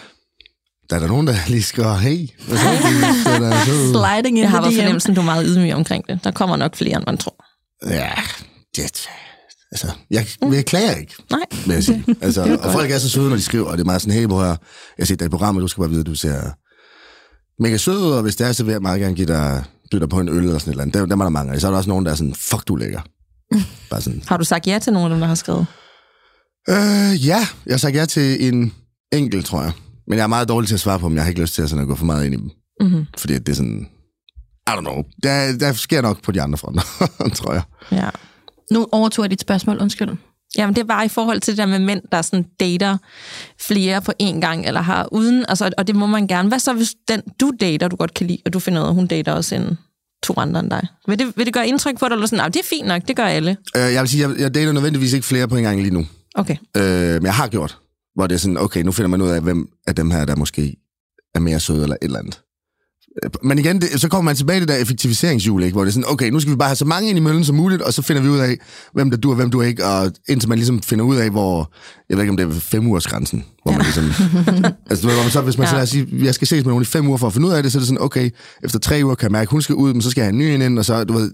[0.90, 2.28] Der er der nogen, der lige skriver, hey.
[2.48, 2.64] hvad så,
[3.24, 6.20] så der så, Sliding in Jeg har været fornemmelsen, du er meget ydmyg omkring det.
[6.24, 7.46] Der kommer nok flere, end man tror.
[7.90, 8.12] Ja,
[8.76, 9.08] det,
[9.72, 11.40] altså, jeg, jeg klager ikke, Nej.
[11.66, 12.06] vil jeg sige.
[12.22, 14.26] Altså, og folk er så søde, når de skriver, og det er meget sådan, hey,
[14.26, 14.58] bror, jeg
[15.00, 16.52] har set dig i programmet, du skal bare vide, at du ser
[17.62, 20.10] mega sød og hvis det er, så vil jeg meget gerne give dig, byde dig
[20.10, 20.94] på en øl eller sådan et eller andet.
[20.94, 21.62] Der, der er der mange af.
[21.62, 23.02] Så er der også nogen, der er sådan, fuck, du er lækker.
[23.90, 25.66] Bare sådan, Har du sagt ja til nogen af dem, der har skrevet?
[26.70, 28.74] øh, ja, jeg har sagt ja til en
[29.14, 29.72] enkelt, tror jeg.
[30.08, 31.16] Men jeg er meget dårlig til at svare på dem.
[31.16, 32.50] Jeg har ikke lyst til at, sådan, at gå for meget ind i dem.
[32.82, 33.06] Mm-hmm.
[33.18, 33.88] Fordi det er sådan...
[34.70, 35.04] I don't know.
[35.24, 36.82] Der, der sker nok på de andre fronter,
[37.40, 37.64] tror jeg.
[37.92, 38.10] Ja.
[38.72, 40.10] Nu overtog jeg dit spørgsmål, undskyld.
[40.58, 42.98] Jamen, det er bare i forhold til det der med mænd, der sådan dater
[43.62, 46.50] flere på én gang, eller har uden, altså, og det må man gerne.
[46.50, 48.90] Hvad så, hvis den, du dater, du godt kan lide, og du finder ud af,
[48.90, 49.78] at hun dater også en
[50.24, 50.88] to andre end dig?
[51.08, 53.08] Vil det, vil det gøre indtryk på dig, eller sådan, nej, det er fint nok,
[53.08, 53.58] det gør alle.
[53.76, 56.06] Øh, jeg vil sige, jeg, jeg dater nødvendigvis ikke flere på en gang lige nu.
[56.36, 56.56] Okay.
[56.78, 57.78] Øh, men jeg har gjort,
[58.16, 60.36] hvor det er sådan, okay, nu finder man ud af, hvem af dem her, der
[60.36, 60.76] måske
[61.36, 62.42] er mere søde eller et eller andet.
[63.24, 65.74] Øh, Men igen, det, så kommer man tilbage til det der effektiviseringshjul, ikke?
[65.74, 67.44] hvor det er sådan, okay, nu skal vi bare have så mange ind i møllen
[67.46, 68.58] som muligt, og så finder vi ud af,
[68.94, 71.74] hvem der du og hvem du ikke, og indtil man ligesom finder ud af, hvor,
[72.10, 74.04] jeg ved ikke, om det er fem ugers grænsen, hvor man ligesom,
[74.90, 75.70] altså du ved, hvor man så, hvis man Ja.
[75.70, 77.48] så lad os sige, jeg skal ses med nogen i fem uger for at finde
[77.48, 78.30] ud af det, så er det sådan, okay,
[78.64, 80.38] efter tre uger kan jeg mærke, hun skal ud, men så skal jeg have en
[80.62, 81.32] ny ind, og så, du ved,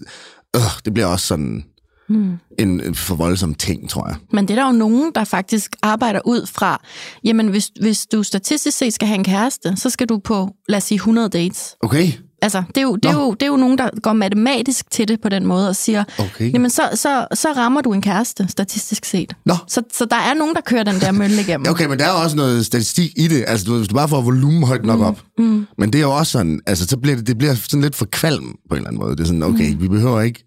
[0.56, 1.64] øh, det bliver også sådan
[2.10, 2.38] Hmm.
[2.60, 4.16] en, en for voldsom ting, tror jeg.
[4.34, 6.82] Men det er der jo nogen, der faktisk arbejder ud fra,
[7.24, 10.78] jamen hvis, hvis du statistisk set skal have en kæreste, så skal du på, lad
[10.78, 11.76] os sige, 100 dates.
[11.84, 13.20] Okay, Altså, det er, jo, det, er Nå.
[13.20, 16.04] jo, det er jo nogen, der går matematisk til det på den måde og siger,
[16.20, 16.54] okay.
[16.54, 19.34] jamen så, så, så rammer du en kæreste, statistisk set.
[19.46, 19.56] Nå.
[19.68, 21.66] Så, så der er nogen, der kører den der mølle igennem.
[21.80, 23.44] Okay, men der er også noget statistik i det.
[23.48, 25.22] Altså, du, hvis du bare får volumen højt nok op.
[25.38, 25.68] Mm.
[25.78, 28.06] Men det er jo også sådan, altså, så bliver det, det bliver sådan lidt for
[28.06, 29.16] kvalm på en eller anden måde.
[29.16, 29.82] Det er sådan, okay, mm.
[29.82, 30.46] vi behøver ikke...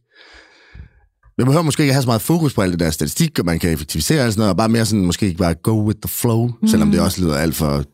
[1.36, 3.58] Vi behøver måske ikke have så meget fokus på alt det der statistik, og man
[3.58, 6.08] kan effektivisere og sådan noget, og bare mere sådan, måske ikke bare go with the
[6.08, 6.68] flow, mm.
[6.68, 7.84] selvom det også lyder alt for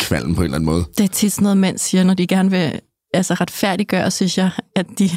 [0.00, 0.84] kvalm på en eller anden måde.
[0.98, 2.80] Det er tit sådan noget, mænd siger, når de gerne vil
[3.14, 5.10] altså retfærdiggøre, synes jeg, at de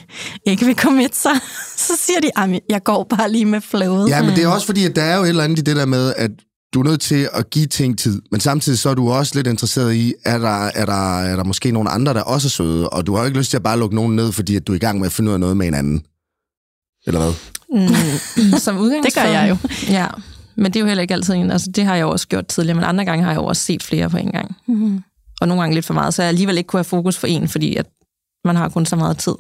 [0.46, 1.32] ikke vil committe sig.
[1.88, 4.10] Så siger de, jeg går bare lige med flowet.
[4.10, 5.76] Ja, men det er også fordi, at der er jo et eller andet i det
[5.76, 6.32] der med, at
[6.74, 9.48] du er nødt til at give ting tid, men samtidig så er du også lidt
[9.48, 12.90] interesseret i, er der, er der, er der måske nogle andre, der også er søde,
[12.90, 14.72] og du har jo ikke lyst til at bare lukke nogen ned, fordi at du
[14.72, 16.02] er i gang med at finde ud af noget med en anden.
[17.10, 17.34] Eller hvad?
[17.74, 19.06] Mm, som udgangspunkt.
[19.06, 19.58] Det gør jeg jo.
[19.94, 20.08] Ja,
[20.58, 21.52] men det er jo heller ikke altid en.
[21.52, 23.64] Altså, det har jeg jo også gjort tidligere, men andre gange har jeg jo også
[23.64, 24.56] set flere på en gang.
[24.68, 25.02] Mm.
[25.42, 27.48] Og nogle gange lidt for meget, så jeg alligevel ikke kunne have fokus for en,
[27.48, 27.86] fordi at
[28.46, 29.34] man har kun så meget tid.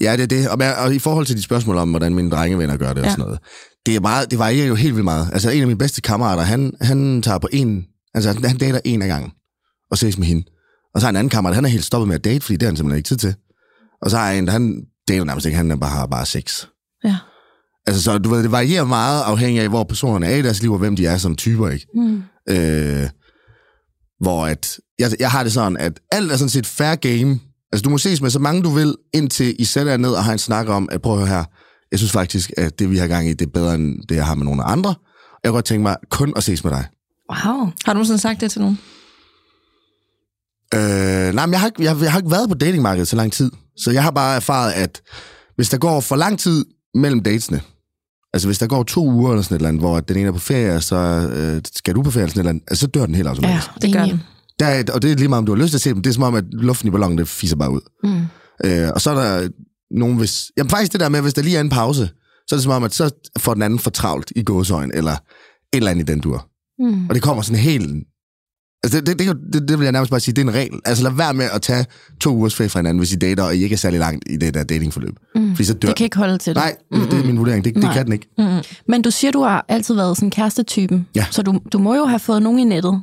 [0.00, 0.48] Ja, det er det.
[0.48, 3.04] Og, med- og i forhold til de spørgsmål om, hvordan mine drengevenner gør det og
[3.04, 3.10] Ja.
[3.10, 3.38] sådan noget,
[3.86, 5.28] det, er meget, det varierer jo helt vildt meget.
[5.32, 7.84] Altså, en af mine bedste kammerater, han, han tager på en,
[8.14, 9.30] altså han dater en af gangen,
[9.90, 10.44] og ses med hende.
[10.94, 12.62] Og så har en anden kammerat, han er helt stoppet med at date, fordi det
[12.62, 13.34] har han simpelthen ikke tid til.
[14.02, 16.64] Og så har en, han dater nærmest ikke, han bare, har bare sex.
[17.04, 17.16] Ja.
[17.86, 20.72] Altså, så du ved, det varierer meget afhængig af, hvor personerne er i deres liv,
[20.72, 21.86] og hvem de er som typer, ikke?
[21.94, 22.22] Mm.
[22.48, 23.08] Øh,
[24.20, 27.40] hvor at, jeg, jeg har det sådan, at alt er sådan set fair game.
[27.72, 30.24] Altså, du må ses med så mange du vil, indtil I sætter jer ned og
[30.24, 31.44] har en snak om, at prøv at høre her,
[31.90, 34.26] jeg synes faktisk, at det vi har gang i, det er bedre end det, jeg
[34.26, 34.94] har med nogle andre.
[35.44, 36.86] Jeg kunne godt tænke mig kun at ses med dig.
[37.30, 37.38] Wow.
[37.84, 38.78] Har du nogensinde sagt det til nogen?
[40.74, 43.32] Øh, nej, men jeg har, ikke, jeg, jeg har ikke været på datingmarkedet så lang
[43.32, 43.50] tid.
[43.76, 45.02] Så jeg har bare erfaret, at
[45.56, 46.64] hvis der går for lang tid
[46.96, 47.60] mellem datesene,
[48.32, 50.32] altså hvis der går to uger eller sådan et eller andet, hvor den ene er
[50.32, 50.96] på ferie, så
[51.36, 53.26] øh, skal du på ferie eller sådan et eller andet, altså, så dør den helt
[53.26, 53.68] Ja, automatisk.
[53.82, 54.20] Det gør den.
[54.58, 56.02] Der er, og det er lige meget, om du har lyst til at se dem.
[56.02, 57.80] Det er som om, at luften i ballonen, det fiser bare ud.
[58.02, 58.22] Mm.
[58.64, 59.48] Øh, og så er der
[59.90, 60.50] nogen, hvis...
[60.56, 62.10] Jamen faktisk det der med, hvis der lige er en pause,
[62.48, 65.12] så er det som om, at så får den anden for travlt i gåsøjen, eller
[65.12, 65.18] et
[65.72, 66.48] eller andet i den dur.
[66.78, 67.08] Mm.
[67.08, 68.06] Og det kommer sådan helt...
[68.86, 70.80] Altså, det, det, det, det, vil jeg nærmest bare sige, det er en regel.
[70.84, 71.86] Altså, lad være med at tage
[72.20, 74.36] to ugers ferie fra hinanden, hvis I dater, og I ikke er særlig langt i
[74.36, 75.14] det der datingforløb.
[75.34, 75.56] Mm.
[75.56, 75.88] Fordi så dør...
[75.88, 76.62] Det kan ikke holde til det.
[76.62, 77.64] Nej, mm det er min vurdering.
[77.64, 77.92] Det, det Nej.
[77.92, 78.28] kan den ikke.
[78.38, 78.44] Mm.
[78.88, 81.06] Men du siger, du har altid været sådan kærestetypen.
[81.14, 81.26] Ja.
[81.30, 83.02] Så du, du må jo have fået nogen i nettet.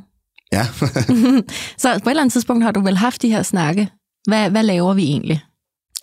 [0.52, 0.66] Ja.
[1.82, 3.88] Så på et eller andet tidspunkt har du vel haft de her snakke.
[4.28, 5.42] Hvad, hvad laver vi egentlig?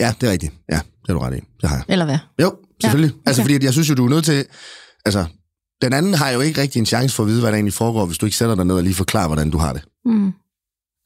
[0.01, 0.53] ja, det er rigtigt.
[0.71, 1.39] Ja, det har du ret i.
[1.61, 1.85] Det har jeg.
[1.87, 2.17] Eller hvad?
[2.41, 3.13] Jo, selvfølgelig.
[3.13, 3.27] Ja, okay.
[3.27, 3.45] Altså, okay.
[3.45, 4.45] fordi at jeg synes jo, du er nødt til...
[5.05, 5.25] Altså,
[5.81, 8.05] den anden har jo ikke rigtig en chance for at vide, hvad der egentlig foregår,
[8.05, 9.83] hvis du ikke sætter dig ned og lige forklarer, hvordan du har det.
[10.05, 10.33] Mm.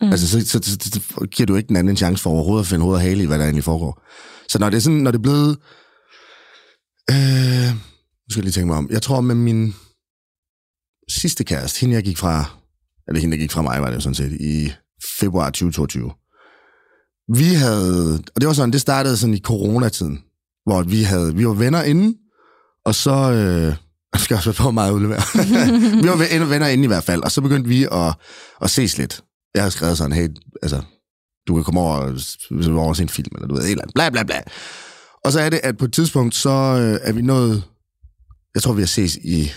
[0.01, 0.11] Mm.
[0.11, 2.67] Altså, så, så, så, så giver du ikke den anden en chance for overhovedet at
[2.67, 4.03] finde hoved og hale i, hvad der egentlig foregår.
[4.49, 5.57] Så når det er sådan, når det er blevet...
[7.09, 7.73] Øh,
[8.25, 8.89] nu skal jeg lige tænke mig om.
[8.91, 9.75] Jeg tror med min
[11.21, 12.45] sidste kæreste, hende jeg gik fra...
[13.07, 14.71] Eller hende, der gik fra mig, var det jo sådan set, i
[15.19, 16.11] februar 2022.
[17.33, 18.13] Vi havde...
[18.35, 20.23] Og det var sådan, det startede sådan i coronatiden,
[20.65, 21.35] hvor vi havde...
[21.35, 22.15] Vi var venner inden,
[22.85, 23.31] og så...
[23.31, 23.84] Øh,
[24.15, 25.21] jeg skal også være på meget udlevere.
[26.03, 28.13] vi var ven- venner inden i hvert fald, og så begyndte vi at,
[28.61, 29.21] at ses lidt.
[29.55, 30.29] Jeg har skrevet sådan, hey,
[30.61, 30.81] altså,
[31.47, 33.81] du kan komme over, og- over og se en film, eller du ved, et eller
[33.83, 34.41] andet, bla bla bla.
[35.25, 37.63] Og så er det, at på et tidspunkt, så øh, er vi nået,
[38.55, 39.51] jeg tror, vi har ses i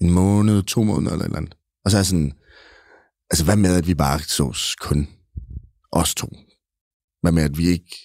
[0.00, 1.54] en måned, to måneder eller et eller andet.
[1.84, 2.32] Og så er jeg sådan,
[3.30, 5.08] altså hvad med, at vi bare sås kun
[5.92, 6.28] os to?
[7.22, 7.96] Hvad med, at vi ikke...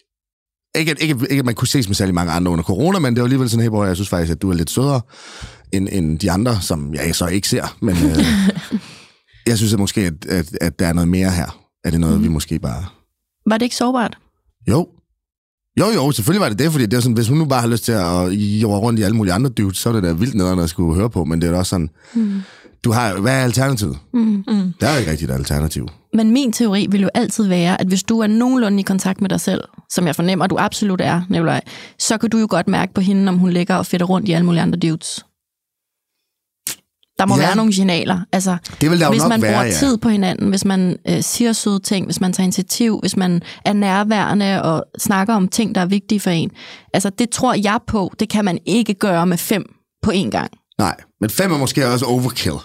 [0.78, 3.14] Ikke, at- ikke, ikke at man kunne ses med særlig mange andre under corona, men
[3.16, 5.02] det var alligevel sådan, hey, bror, jeg synes faktisk, at du er lidt sødere
[5.72, 7.78] end, end de andre, som jeg så ikke ser.
[7.82, 8.18] Men øh,
[9.48, 11.58] jeg synes at måske, at, at, at der er noget mere her.
[11.84, 12.24] Er det noget, mm.
[12.24, 12.86] vi måske bare...
[13.48, 14.18] Var det ikke sårbart?
[14.70, 14.88] Jo.
[15.80, 17.68] Jo, jo, selvfølgelig var det det, fordi det er sådan, hvis hun nu bare har
[17.68, 18.32] lyst til at
[18.62, 20.96] jorde rundt i alle mulige andre dudes, så er det da vildt nederen at skulle
[20.96, 22.42] høre på, men det er da også sådan, Mm.
[22.84, 23.98] du har, hvad er alternativet?
[24.14, 24.20] Mm.
[24.20, 24.74] Mm.
[24.82, 25.88] Der er jo ikke rigtigt et alternativ.
[26.14, 29.30] Men min teori vil jo altid være, at hvis du er nogenlunde i kontakt med
[29.30, 31.62] dig selv, som jeg fornemmer, du absolut er, Nicolaj,
[32.00, 34.32] så kan du jo godt mærke på hende, om hun ligger og fedter rundt i
[34.32, 35.26] alle mulige andre dudes.
[37.20, 37.42] Der må Ja.
[37.42, 38.20] være nogle signaler.
[38.32, 39.72] Altså, Det vil der hvis man være, bruger ja.
[39.72, 43.42] tid på hinanden, hvis man øh, siger søde ting, hvis man tager initiativ, hvis man
[43.66, 46.52] er nærværende og snakker om ting, der er vigtige for en.
[46.94, 49.66] Altså, det tror jeg på, det kan man ikke gøre med fem
[50.04, 50.52] på én gang.
[50.78, 52.56] Nej, men fem er måske også overkill.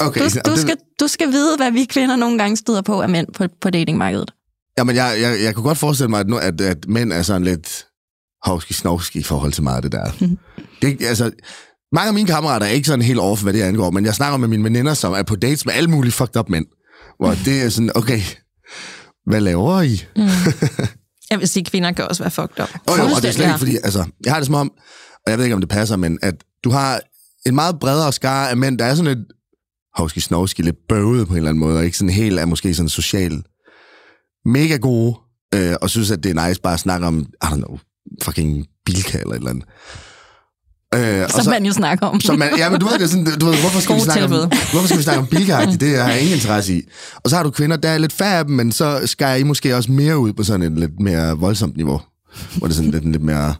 [0.00, 3.08] Okay, Du, du, skal, du skal vide, hvad vi kvinder nogle gange støder på af
[3.08, 4.30] mænd på, på datingmarkedet.
[4.78, 7.44] Jamen, jeg, jeg, jeg kunne godt forestille mig, at, nu, at, at mænd er sådan
[7.44, 7.86] lidt
[8.44, 10.10] hovski snovski i forhold til meget af det der.
[10.82, 11.30] det, altså,
[11.92, 14.36] mange af mine kammerater er ikke sådan helt off, hvad det angår, men jeg snakker
[14.36, 16.66] med mine veninder, som er på dates med alle mulige fucked up mænd.
[17.18, 18.20] Hvor det er sådan, okay,
[19.26, 20.04] hvad laver I?
[21.30, 22.68] Jeg vil sige, at kvinder kan også være fucked up.
[22.86, 24.72] Og jo, og det er slet ikke fordi, altså, jeg har det som om,
[25.26, 26.34] og jeg ved ikke, om det passer, men at
[26.64, 27.00] du har
[27.46, 29.28] en meget bredere skare af mænd, der er sådan lidt
[29.96, 32.74] hovski snovski, lidt bøvet på en eller anden måde, og ikke sådan helt er måske
[32.74, 33.42] sådan social
[34.44, 35.16] mega gode,
[35.54, 37.78] øh, og synes, at det er nice bare at snakke om, I don't know,
[38.22, 39.64] fucking bilka eller et eller andet.
[40.94, 42.20] Øh, og Som så- man jo snakker om.
[42.20, 44.24] så man, ja, men du ved, det er sådan, du ved, hvorfor skal, vi snakke
[44.24, 44.70] om, tilbud.
[44.72, 46.82] hvorfor skal vi snakke om bilka Det har jeg ingen interesse i.
[47.24, 49.42] Og så har du kvinder, der er lidt færre af dem, men så skærer I
[49.42, 52.00] måske også mere ud på sådan et lidt mere voldsomt niveau.
[52.56, 53.54] Hvor det er sådan lidt, lidt mere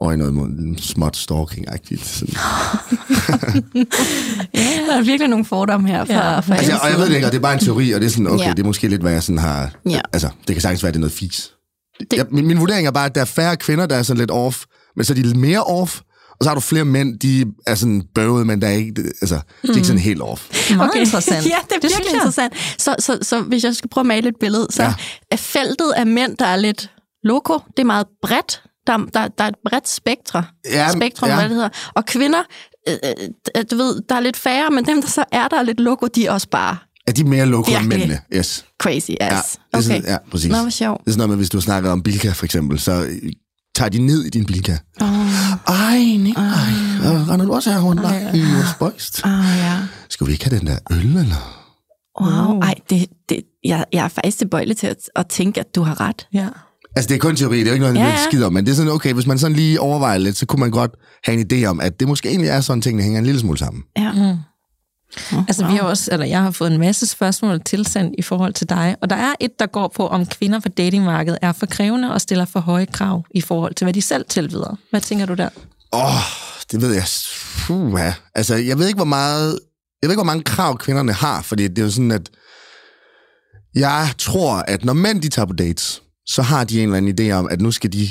[0.00, 2.04] over i noget mod småt stalking-agtigt.
[2.08, 2.34] Sådan.
[4.54, 6.30] Ja, der er virkelig nogle fordomme her fra, Ja.
[6.32, 6.40] ja.
[6.40, 8.06] fra Altså, og jeg ved det ikke, og det er bare en teori, og det
[8.06, 8.50] er sådan, okay, Ja.
[8.50, 9.70] det er måske lidt, hvad jeg sådan har...
[9.90, 10.00] Ja.
[10.12, 11.50] Altså, det kan sagtens være, det er noget fis.
[12.00, 14.18] Det- Jeg, min, min vurdering er bare, at der er færre kvinder, der er sådan
[14.18, 14.64] lidt off,
[14.96, 17.74] men så er de lidt mere off, og så har du flere mænd, de er
[17.74, 20.70] sådan bøvet, men der er ikke, altså, de er ikke sådan helt off.
[20.76, 21.46] Meget interessant.
[21.54, 22.14] Ja, det er virkelig jeg.
[22.14, 22.52] interessant.
[22.78, 24.94] Så, så, så hvis jeg skal prøve at male et billede, så Ja.
[25.30, 26.90] er feltet af mænd, der er lidt
[27.24, 28.62] loco, det er meget bredt.
[28.88, 31.34] Der, der, der er et bredt spektre, Ja, spektrum, ja.
[31.34, 31.40] ja.
[31.40, 31.68] hvad det hedder.
[31.94, 32.42] Og kvinder,
[32.88, 32.94] øh,
[33.56, 35.80] øh, du ved, der er lidt færre, men dem, der så er, der er lidt
[35.80, 38.20] loco, de er også bare Er de mere lukket end mændene?
[38.34, 38.64] Yes.
[38.82, 39.52] crazy Ja, ass.
[39.52, 40.50] det er sådan, ja, præcis.
[40.50, 41.00] Nå, hvor sjovt.
[41.00, 43.32] Det er sådan noget med, hvis du snakker om Bilka for eksempel, så øh,
[43.74, 44.76] tager de ned i din Bilka.
[45.00, 47.32] Åh, Ej, nej, ej.
[47.32, 49.20] Render du også her rundt Ej, i vores bøjst?
[49.24, 49.76] oh, ja.
[50.08, 51.64] Skal vi ikke have den der øl, eller?
[52.20, 52.60] Wow.
[52.60, 56.00] Ej, det, det, jeg, jeg er faktisk tilbøjelig til at, at tænke, at du har
[56.00, 56.26] ret.
[56.32, 56.48] Ja.
[56.98, 58.30] Altså, det er kun teori, det er jo ikke noget, jeg ja.
[58.30, 60.60] skider om, men det er sådan, okay, hvis man sådan lige overvejer lidt, så kunne
[60.60, 60.90] man godt
[61.24, 63.58] have en idé om, at det måske egentlig er sådan, tingene hænger en lille smule
[63.58, 63.82] sammen.
[63.98, 64.12] Ja.
[64.12, 65.38] Mm.
[65.48, 68.68] Altså, vi har også, eller jeg har fået en masse spørgsmål tilsendt i forhold til
[68.68, 72.14] dig, og der er et, der går på, om kvinder på datingmarkedet er for krævende
[72.14, 74.78] og stiller for høje krav i forhold til, hvad de selv tilbyder.
[74.90, 75.48] Hvad tænker du der?
[75.92, 76.22] Åh, oh,
[76.72, 77.04] det ved jeg.
[77.58, 78.14] Puh, ja.
[78.34, 79.58] Altså, jeg ved ikke, hvor meget...
[80.02, 82.30] Jeg ved ikke, hvor mange krav kvinderne har, fordi det er jo sådan, at...
[83.74, 87.30] Jeg tror, at når mænd de tager på dates, så har de en eller anden
[87.30, 88.08] idé om, at nu skal de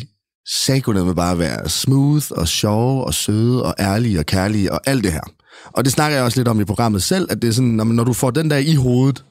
[0.66, 5.04] sagde med bare være smooth og sjove og søde og ærlige og kærlige og alt
[5.04, 5.22] det her.
[5.66, 7.84] Og det snakker jeg også lidt om i programmet selv, at det er sådan, når,
[7.84, 9.24] når du får den der i hovedet,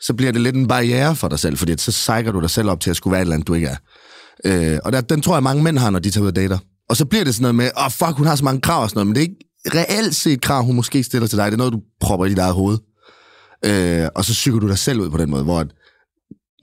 [0.00, 2.68] så bliver det lidt en barriere for dig selv, fordi så sejker du dig selv
[2.70, 3.76] op til at skulle være et eller andet, du ikke er.
[4.44, 6.58] Øh, og der, den tror jeg, mange mænd har, når de tager ud og dater.
[6.88, 8.82] Og så bliver det sådan noget med, åh oh, fuck, hun har så mange krav
[8.82, 11.46] og sådan noget, men det er ikke, reelt set krav, hun måske stiller til dig.
[11.46, 12.78] Det er noget, du propper i dit eget hoved.
[13.64, 15.66] Øh, og så syger du dig selv ud på den måde, hvor at,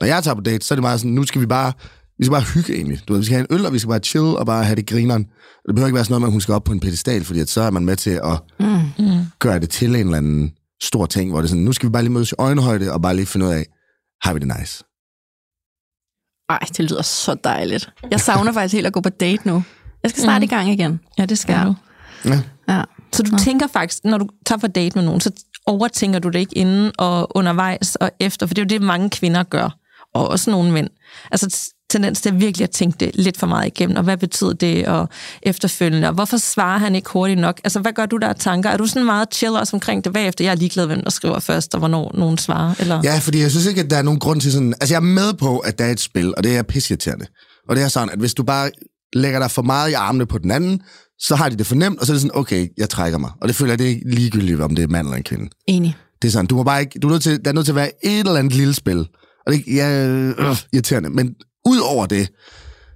[0.00, 1.72] når jeg tager på date, så er det meget sådan, nu skal vi bare,
[2.18, 3.00] vi skal bare hygge egentlig.
[3.08, 4.76] Du ved, vi skal have en øl, og vi skal bare chill og bare have
[4.76, 5.22] det grineren.
[5.66, 7.40] Det behøver ikke være sådan noget med, at hun skal op på en pedestal, fordi
[7.40, 9.24] at så er man med til at Mm.
[9.38, 11.92] gøre det til en eller anden stor ting, hvor det er sådan, nu skal vi
[11.92, 13.66] bare lige mødes i øjenhøjde, og bare lige finde ud af,
[14.22, 14.84] har vi det nice?
[16.50, 17.90] Ej, det lyder så dejligt.
[18.10, 19.62] Jeg savner faktisk helt at gå på date nu.
[20.02, 20.44] Jeg skal snart Mm.
[20.44, 21.00] i gang igen.
[21.18, 21.58] Ja, det skal Ja.
[21.60, 21.66] ja.
[21.66, 21.74] du.
[22.24, 22.40] Ja.
[22.68, 22.82] Ja.
[23.12, 25.30] Så du tænker faktisk, når du tager på date med nogen, så
[25.66, 29.10] overtænker du det ikke inden og undervejs og efter, for det er jo det, mange
[29.10, 29.78] kvinder gør,
[30.14, 30.88] og også nogle mænd.
[31.30, 34.86] Altså tendens til virkelig at tænke det lidt for meget igennem, og hvad betyder det,
[34.86, 35.08] og
[35.42, 37.60] efterfølgende, og hvorfor svarer han ikke hurtigt nok?
[37.64, 38.70] Altså, hvad gør du der af tanker?
[38.70, 40.44] Er du sådan meget chill også omkring det bagefter?
[40.44, 43.00] Jeg er ligeglad, hvem der skriver først, og hvornår nogen svarer, eller?
[43.04, 44.74] Ja, fordi jeg synes ikke, at der er nogen grund til sådan...
[44.80, 47.26] Altså, jeg er med på, at der er et spil, og det er pisseirriterende.
[47.68, 48.70] Og det er sådan, at hvis du bare
[49.12, 50.80] lægger dig for meget i armene på den anden,
[51.20, 53.30] så har de det fornemt, og så er det sådan, okay, jeg trækker mig.
[53.40, 55.48] Og det føler jeg, det er ikke ligegyldigt, om det er mand eller en kvinde.
[55.66, 55.96] Enig.
[56.22, 57.72] Det er sådan, du må bare ikke, du er nødt til, der er nødt til
[57.72, 59.06] at være et eller andet lille spil.
[59.48, 61.10] Og det ja, øh, irriterende.
[61.10, 61.34] Men
[61.66, 62.28] ud over det,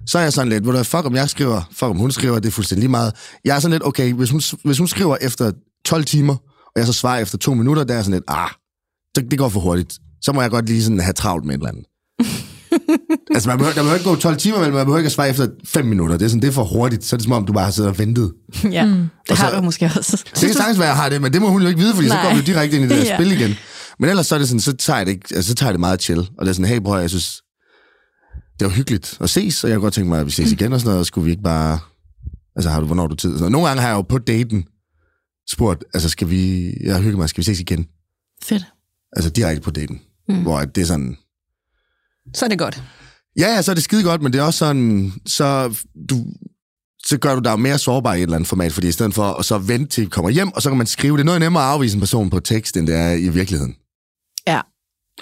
[0.07, 2.39] så er jeg sådan lidt, ved du fuck om jeg skriver, fuck om hun skriver,
[2.39, 3.13] det er fuldstændig lige meget.
[3.45, 5.51] Jeg er sådan lidt, okay, hvis hun, hvis hun skriver efter
[5.85, 6.33] 12 timer,
[6.65, 8.49] og jeg så svarer efter to minutter, der er jeg sådan lidt, ah,
[9.15, 9.93] det, det går for hurtigt.
[10.21, 11.85] Så må jeg godt lige sådan have travlt med et eller andet.
[13.35, 15.29] altså, man behøver, der behøver ikke gå 12 timer, men man behøver ikke at svare
[15.29, 16.17] efter 5 minutter.
[16.17, 17.03] Det er sådan, det er for hurtigt.
[17.05, 18.33] Så er det som om, du bare har siddet og ventet.
[18.71, 18.91] Ja, mm.
[18.91, 20.23] det Og har så- du måske også.
[20.35, 22.07] Det kan sagtens være, jeg har det, men det må hun jo ikke vide, fordi
[22.07, 22.23] Nej.
[22.23, 23.17] så går vi direkte ind i det der Ja.
[23.17, 23.55] spil igen.
[23.99, 25.73] Men ellers så er det sådan, så tager jeg det, ikke, altså, så tager jeg
[25.73, 26.19] det meget chill.
[26.19, 27.41] Og det er sådan, hey bror, jeg synes,
[28.59, 30.73] det var hyggeligt at ses, og jeg kunne godt tænke mig, at vi ses igen
[30.73, 31.79] og sådan noget, og skulle vi ikke bare,
[32.55, 33.29] altså har du, hvornår har du tid?
[33.35, 33.51] Noget.
[33.51, 34.65] Nogle gange har jeg jo på daten
[35.49, 37.87] spurgt, altså skal vi, jeg har hygget mig, skal vi ses igen?
[38.43, 38.63] Fedt.
[39.15, 40.01] Altså direkte på daten.
[40.29, 40.41] Mm.
[40.41, 41.17] Hvor det er sådan,
[42.35, 42.83] Så er det godt.
[43.37, 45.75] ja, ja, så er det skide godt, men det er også sådan, så
[46.09, 46.25] du,
[47.05, 49.23] så gør du dig mere sårbar i et eller andet format, fordi i stedet for
[49.23, 51.63] at så vente til kommer hjem, og så kan man skrive, det er noget nemmere
[51.63, 53.75] at afvise en person på tekst, end det er i virkeligheden.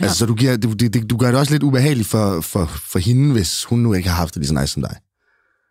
[0.02, 0.06] Ja.
[0.06, 3.00] Altså, så du, giver, du, det, du gør det også lidt ubehageligt for, for, for
[3.00, 4.96] hende, hvis hun nu ikke har haft det lige så nice som dig.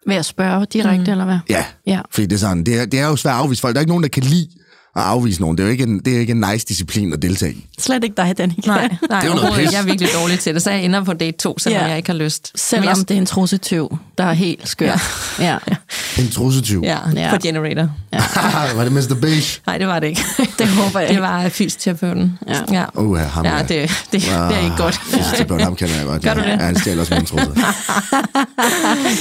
[0.06, 1.10] Ved at spørge direkte, mm.
[1.10, 1.38] eller hvad?
[1.48, 2.00] Ja, Ja.
[2.10, 3.74] fordi det er sådan, det er, det er jo svært at afvise folk.
[3.74, 4.48] Der er ikke nogen, der kan lide
[4.96, 5.56] at afvise nogen.
[5.58, 7.66] Det er jo ikke en, det er ikke en nice disciplin at deltage i.
[7.78, 8.70] Slet ikke dig, Danika.
[8.70, 9.72] Nej, nej Det er noget pis.
[9.72, 11.88] Jeg er virkelig dårlig til det, så jeg ender på date 2, selvom Ja.
[11.88, 12.52] jeg ikke har lyst.
[12.54, 15.02] Selvom jeg, det er en trussetyv, der er helt skør.
[15.40, 15.58] Ja.
[15.68, 15.76] ja.
[16.18, 16.80] En trussetyv.
[16.84, 17.30] Ja, Ja.
[17.30, 17.90] på Generator.
[18.76, 19.14] var det Mr.
[19.20, 19.60] Beige?
[19.66, 20.24] Nej, det var det ikke.
[20.58, 22.38] Det håber jeg Det var fysioterapeuten.
[22.48, 22.54] Ja.
[22.72, 22.84] ja.
[22.94, 23.62] Åh, ja, ham Ja, ja.
[23.62, 24.94] det, det, det er ikke godt.
[25.04, 26.22] Fysioterapeut, ham kender jeg godt.
[26.22, 26.46] Gør du ja.
[26.52, 26.58] det?
[26.58, 27.54] Ja, han stjæler også min trusser.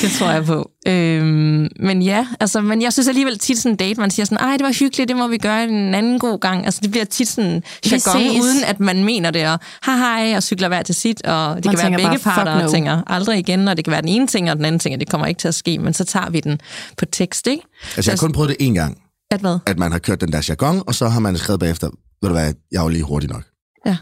[0.01, 0.69] det tror jeg på.
[0.88, 4.38] Øhm, men ja, altså, men jeg synes alligevel tit sådan en date, man siger sådan,
[4.38, 6.65] ej, det var hyggeligt, det må vi gøre en anden god gang.
[6.65, 10.44] Altså, det bliver tit sådan jargon, uden at man mener det, og hej hej, og
[10.44, 12.63] cykler hver til sit, og det Man kan være begge bare, parter, no.
[12.65, 14.94] og tænker aldrig igen, og det kan være den ene ting, og den anden ting,
[14.96, 16.60] og det kommer ikke til at ske, men så tager vi den
[16.98, 17.63] på tekst, ikke?
[17.96, 18.98] Altså, jeg har kun prøvet det én gang,
[19.32, 19.58] At hvad?
[19.65, 21.88] at man har kørt den der jargon, og så har man skrevet bagefter,
[22.22, 23.44] ved du hvad, jeg var lige hurtig nok.
[23.86, 23.98] Ja.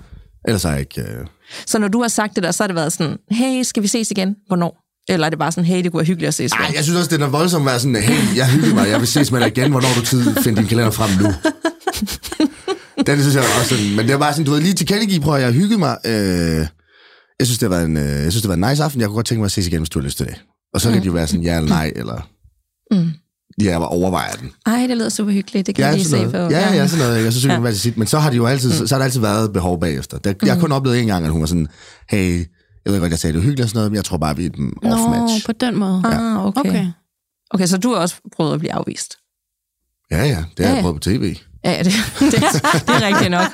[0.47, 1.01] Ellers har jeg ikke...
[1.01, 1.25] Øh...
[1.65, 3.87] Så når du har sagt det der, så har det været sådan, hey, skal vi
[3.87, 4.35] ses igen?
[4.47, 4.86] Hvornår?
[5.09, 6.65] Eller er det bare sådan, hey, det kunne være hyggeligt at ses igen?
[6.65, 8.99] Ej, jeg synes også, det er voldsomt at være sådan, hey, jeg hygger mig, jeg
[8.99, 11.27] vil ses med dig igen, hvornår du tid, find din kalender frem nu.
[13.07, 15.35] Den synes jeg også sådan, men det er bare sådan, du ved, lige tilkendegive, prøv
[15.35, 15.97] at jeg hygget mig.
[16.05, 16.11] Øh,
[17.39, 19.15] jeg synes, det var en, øh, jeg synes, det var en nice aften, jeg kunne
[19.15, 20.35] godt tænke mig at ses igen, hvis du har lyst til det.
[20.73, 22.29] Og så kan det jo være sådan, ja eller nej, eller...
[22.91, 23.09] Mm.
[23.61, 24.51] Ja, jeg overvejer den.
[24.65, 26.31] Ej, det lyder super hyggeligt, det kan jeg lige se på.
[26.31, 26.51] noget.
[26.51, 27.33] Ja, ja, sådan noget.
[27.33, 27.67] så synes jeg, Ja.
[27.67, 27.73] ja.
[27.73, 27.97] sit.
[27.97, 30.17] Men så har, de jo altid, så, så har der altid været behov bagefter.
[30.17, 31.67] Der, jeg har kun oplevet en gang, at hun var sådan,
[32.09, 32.45] hey,
[32.87, 34.35] jeg ved godt, jeg sagde, det var hyggeligt og sådan noget, men jeg tror bare,
[34.35, 35.45] vi er et Nå, off-match.
[35.45, 36.01] på den måde.
[36.05, 36.59] Ah, okay.
[36.59, 36.87] okay.
[37.51, 37.65] Okay.
[37.65, 39.17] Så du har også prøvet at blive afvist?
[40.11, 40.81] Ja, ja, det har Ja, jeg ja.
[40.81, 41.35] prøvet på tv.
[41.63, 42.31] Ja, ja, det, det,
[42.87, 43.47] det er rigtigt nok.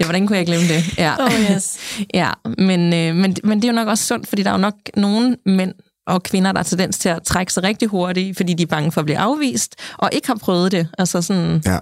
[0.00, 0.98] Ja, hvordan kunne jeg glemme det?
[0.98, 1.78] Ja, Oh, yes.
[2.14, 4.58] ja men, øh, men, men det er jo nok også sundt, fordi der er jo
[4.60, 5.74] nok nogle mænd
[6.06, 8.92] og kvinder, der har tendens til at trække sig rigtig hurtigt, fordi de er bange
[8.92, 10.88] for at blive afvist, og ikke har prøvet det.
[10.98, 11.78] Altså sådan, Ja.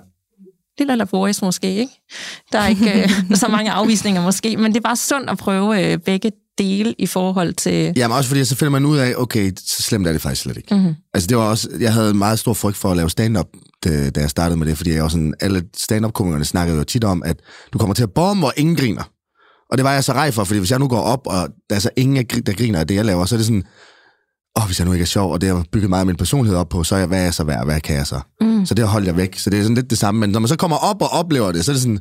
[0.79, 1.93] lille laborious måske, ikke?
[2.53, 5.93] Der er ikke øh, så mange afvisninger måske, men det er bare sundt at prøve
[5.93, 7.93] øh, begge dele i forhold til...
[7.97, 10.57] Jamen også fordi, så finder man ud af, okay, så slemt er det faktisk slet
[10.57, 10.75] ikke.
[10.75, 10.95] Mhm.
[11.15, 13.47] Altså det var også, jeg havde en meget stor frygt for at lave stand-up,
[13.85, 17.05] da, da jeg startede med det, fordi jeg var sådan, alle stand-up-komikerne snakkede jo tit
[17.05, 17.37] om, at
[17.73, 19.03] du kommer til at bombe, hvor ingen griner.
[19.71, 21.77] Og det var jeg så rej for, fordi hvis jeg nu går op, og der
[21.77, 23.65] er så ingen, der griner af det, jeg laver, så er det sådan,
[24.59, 26.59] åh, hvis jeg nu ikke er sjov, og det har bygget meget af min personlighed
[26.59, 28.21] op på, så er jeg, hvad er jeg så værd, hvad kan jeg så?
[28.41, 28.67] Mm.
[28.67, 29.39] Så det holder jeg væk.
[29.39, 30.21] Så det er sådan lidt det samme.
[30.21, 31.99] Men når man så kommer op og oplever det, så er det sådan,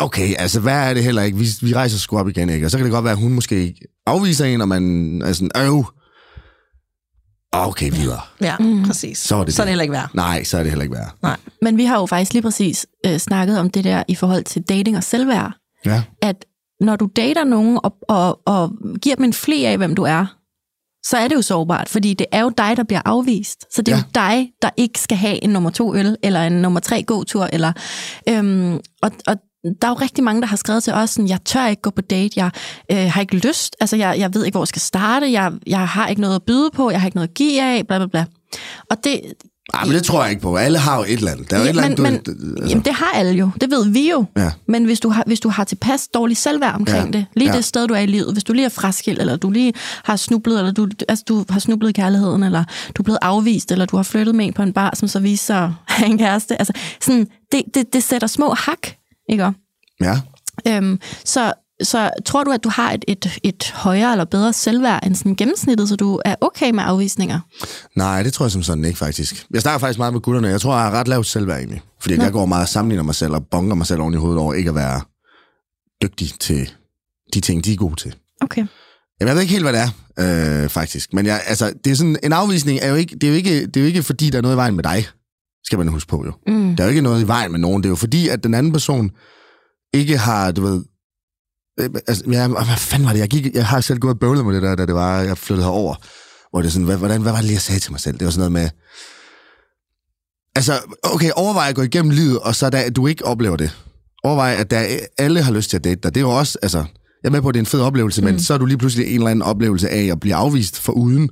[0.00, 1.38] okay, altså hvad er det heller ikke?
[1.38, 2.66] Vi, vi rejser sgu op igen, ikke?
[2.66, 3.74] Og så kan det godt være, at hun måske
[4.06, 5.84] afviser en, og man er sådan, øv,
[7.52, 8.20] okay, videre.
[8.40, 8.82] Ja, mm.
[8.86, 9.18] præcis.
[9.18, 9.72] Så er det så er det det.
[9.72, 10.10] heller ikke værd.
[10.14, 11.14] Nej, så er det heller ikke værd.
[11.22, 11.36] Nej.
[11.62, 14.62] Men vi har jo faktisk lige præcis øh, snakket om det der i forhold til
[14.62, 15.52] dating og selvværd.
[15.86, 16.02] Ja.
[16.22, 16.44] At
[16.80, 20.26] når du dater nogen og, og, og giver dem en fli af, hvem du er,
[21.06, 23.74] så er det jo sårbart, fordi det er jo dig, der bliver afvist.
[23.74, 24.02] Så det er Ja.
[24.02, 27.48] jo dig, der ikke skal have en nummer to øl, eller en nummer tre gåtur,
[27.52, 27.72] eller...
[28.28, 31.38] Øhm, og, og der er jo rigtig mange, der har skrevet til os, sådan, jeg
[31.44, 32.50] tør ikke gå på date, jeg
[32.92, 35.88] øh, har ikke lyst, altså jeg, jeg ved ikke, hvor jeg skal starte, jeg, jeg
[35.88, 38.06] har ikke noget at byde på, jeg har ikke noget at give af, bla bla
[38.06, 38.24] bla.
[38.90, 39.20] Og det,
[39.74, 40.56] Ej, men det tror jeg ikke på.
[40.56, 41.50] Alle har jo et eller andet.
[41.50, 42.30] Der er jo et eller andet, men, du...
[42.40, 44.24] men, altså, jamen, det har alle jo, det ved vi jo.
[44.36, 44.50] Ja.
[44.68, 47.18] Men hvis du har, hvis du har tilpas dårlig selvværd omkring Ja.
[47.18, 47.56] det, lige Ja.
[47.56, 49.72] det sted, du er i livet, hvis du lige er fraskilt, eller du lige
[50.04, 52.64] har snublet, eller du, altså, du har snublet i kærligheden, eller
[52.96, 55.20] du er blevet afvist, eller du har flyttet med en på en bar, som så
[55.20, 56.58] viser sig at have en kæreste.
[56.58, 58.86] Altså, sådan, det, det, det sætter små hak,
[59.30, 59.52] ikke?
[60.00, 60.20] ja.
[60.68, 65.06] Øhm, så, så tror du, at du har et, et, et højere eller bedre selvværd
[65.06, 67.40] end sådan gennemsnittet, så du er okay med afvisninger?
[67.96, 69.46] Nej, det tror jeg som sådan ikke, faktisk.
[69.54, 70.48] Jeg snakker faktisk meget med gutterne.
[70.48, 71.82] Jeg tror, jeg har ret lavt selvværd egentlig.
[72.00, 74.38] Fordi jeg går meget og sammenligner mig selv og bonker mig selv oven i hovedet
[74.38, 75.00] over ikke at være
[76.02, 76.70] dygtig til
[77.34, 78.14] de ting, de er gode til.
[78.40, 78.66] Okay.
[79.20, 81.12] Jamen, jeg ved ikke helt, hvad det er, øh, faktisk.
[81.12, 83.66] Men jeg, altså, det er sådan, en afvisning er jo ikke, det er jo ikke,
[83.66, 85.06] det er jo ikke, fordi der er noget i vejen med dig,
[85.64, 86.32] skal man huske på jo.
[86.46, 86.76] Mm.
[86.76, 87.82] Der er jo ikke noget i vejen med nogen.
[87.82, 89.10] Det er jo fordi, at den anden person
[89.94, 90.84] ikke har, du ved...
[91.80, 93.20] øh, Altså, ja, hvad fanden var det?
[93.20, 95.38] Jeg, gik, jeg har selv gået og bøvlet med det der, da det var, jeg
[95.38, 95.94] flyttede herover.
[96.50, 98.18] Hvor det er sådan, hvad, hvordan, hvad var det lige, jeg sagde til mig selv?
[98.18, 98.70] Det var sådan noget med...
[100.54, 103.78] Altså, okay, overvej at gå igennem livet, og så da du ikke oplever det.
[104.24, 104.86] Overvej, at der,
[105.18, 106.14] alle har lyst til at date dig.
[106.14, 106.84] Det er jo også, altså...
[107.22, 108.24] Jeg er med på, at det er en fed oplevelse, mm.
[108.24, 110.92] men så er du lige pludselig en eller anden oplevelse af at blive afvist for
[110.92, 111.30] uden.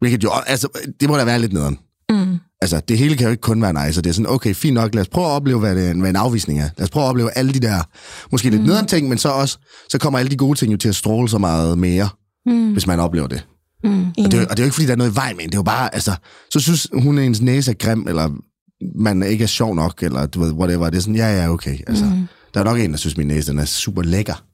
[0.00, 0.68] Hvilket jo, altså,
[1.00, 1.78] det må da være lidt nederen.
[2.10, 2.38] Mm.
[2.64, 4.74] Altså, det hele kan jo ikke kun være nice, og det er sådan, okay, fint
[4.74, 6.68] nok, lad os prøve at opleve, hvad, det, hvad en afvisning er.
[6.78, 7.82] Lad os prøve at opleve alle de der,
[8.32, 8.66] måske lidt mm.
[8.66, 11.28] nederen ting, men så også, så kommer alle de gode ting jo til at stråle
[11.28, 12.08] så meget mere,
[12.46, 12.72] Mm.
[12.72, 13.46] hvis man oplever det.
[13.84, 14.06] Mm.
[14.08, 15.36] Og det, er, jo- og det er jo ikke, fordi der er noget i vejen
[15.36, 16.14] med det er jo bare, altså,
[16.50, 18.30] så synes hun, at ens næse er grim, eller
[18.98, 20.90] man ikke er sjov nok, eller du ved, whatever.
[20.90, 21.78] Det er sådan, ja, ja, okay.
[21.86, 22.28] Altså, mm.
[22.54, 24.44] Der er nok en, der synes, min næse den er super lækker.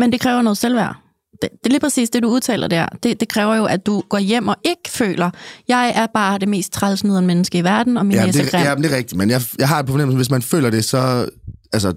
[0.00, 0.96] Men det kræver noget selvværd.
[1.42, 2.86] Det, det er lige præcis det, du udtaler der.
[3.02, 5.30] Det, det kræver jo, at du går hjem og ikke føler,
[5.68, 8.52] jeg er bare det mest trælsnederen menneske i verden, og min Ja, næse er det,
[8.52, 11.28] ja, det er rigtigt, men jeg, jeg har et problem, hvis man føler det, så,
[11.72, 11.94] altså,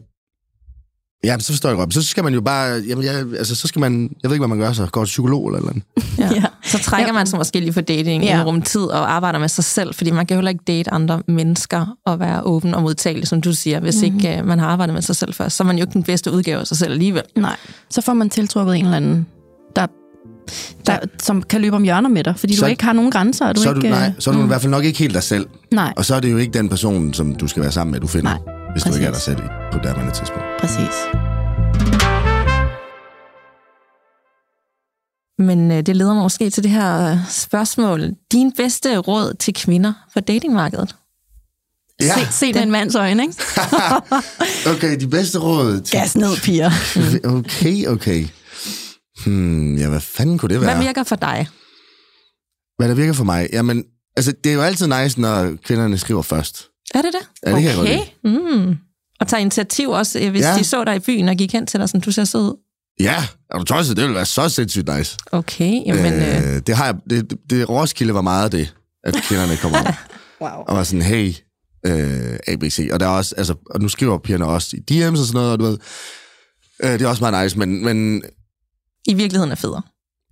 [1.24, 1.94] ja, så forstår jeg godt.
[1.94, 4.56] Så skal man jo bare, jamen, jeg, altså, så skal man, jeg ved ikke, hvad
[4.56, 5.84] man gør så, går til psykolog eller andet.
[6.18, 6.30] Ja.
[6.34, 6.44] Ja.
[6.64, 7.14] Så trækker Ja.
[7.14, 8.30] man sig måske lige for dating Ja.
[8.36, 8.42] ja.
[8.42, 10.92] en rum tid og arbejder med sig selv, fordi man kan jo heller ikke date
[10.92, 14.18] andre mennesker og være åben og modtagelig, som du siger, hvis mm-hmm.
[14.18, 15.56] ikke uh, man har arbejdet med sig selv først.
[15.56, 17.24] Så er man jo ikke den bedste udgave af sig selv alligevel.
[17.36, 17.56] Nej,
[17.90, 19.26] så får man tiltrukket en eller anden,
[19.76, 19.88] der,
[20.86, 23.46] der, som kan løbe om hjørner med dig, fordi Så- du ikke har nogen grænser.
[23.48, 24.84] Og du så er ikke, du, nej, øh, så er du i hvert fald nok
[24.86, 25.48] ikke helt dig selv.
[25.72, 28.00] Nej, Og så er det jo ikke den person, som du skal være sammen med,
[28.00, 29.24] du finder, Nej, hvis du ikke er dig præcis.
[29.24, 30.44] selv i- på det andet tidspunkt.
[30.60, 30.96] præcis.
[35.40, 38.12] Men uh, det leder mig måske til det her uh, spørgsmål.
[38.32, 40.96] Din bedste råd til kvinder for datingmarkedet?
[42.02, 43.36] Ja, Se, se med en mands øjne, ikke?
[44.76, 45.82] okay, de bedste råd.
[45.82, 46.00] Til...
[46.00, 46.72] Gas ned, piger.
[47.38, 48.26] Okay, okay.
[49.26, 50.76] Hmm, ja, hvad fanden kunne det være?
[50.76, 51.48] Hvad virker for dig?
[52.78, 53.50] Hvad der virker for mig?
[53.54, 53.84] Jamen,
[54.18, 56.68] altså, det er jo altid nice, når kvinderne skriver først.
[56.96, 57.50] Er det det?
[57.52, 57.86] Ja, det
[58.24, 58.40] lide.
[58.40, 58.76] Mm.
[59.20, 60.52] Og tager initiativ også, hvis Ja.
[60.52, 60.58] ja.
[60.58, 62.58] de så dig i byen og gik hen til dig, sådan, du ser sød ud.
[63.00, 63.98] Ja, er du tosset?
[63.98, 65.18] Det ville være så sindssygt nice.
[65.32, 66.14] Okay, jamen...
[66.14, 69.72] Øh, øh, det har jeg, det, det, det, Roskilde var meget det, at kvinderne kom
[69.72, 69.94] over
[70.42, 70.64] Wow.
[70.68, 71.34] og var sådan, hey,
[71.86, 72.90] øh, ABC.
[72.92, 75.52] Og der er også, altså, og nu skriver pigerne også i DM's og sådan noget,
[75.52, 75.78] og du ved,
[76.84, 78.22] øh, det er også meget nice, men, men
[79.08, 79.82] I virkeligheden er federe.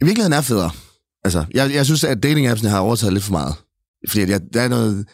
[0.01, 0.71] i virkeligheden er federe.
[1.23, 3.55] Altså, jeg, jeg synes, at dating-appsene har overtaget lidt for meget.
[4.09, 5.05] Fordi jeg, der er noget...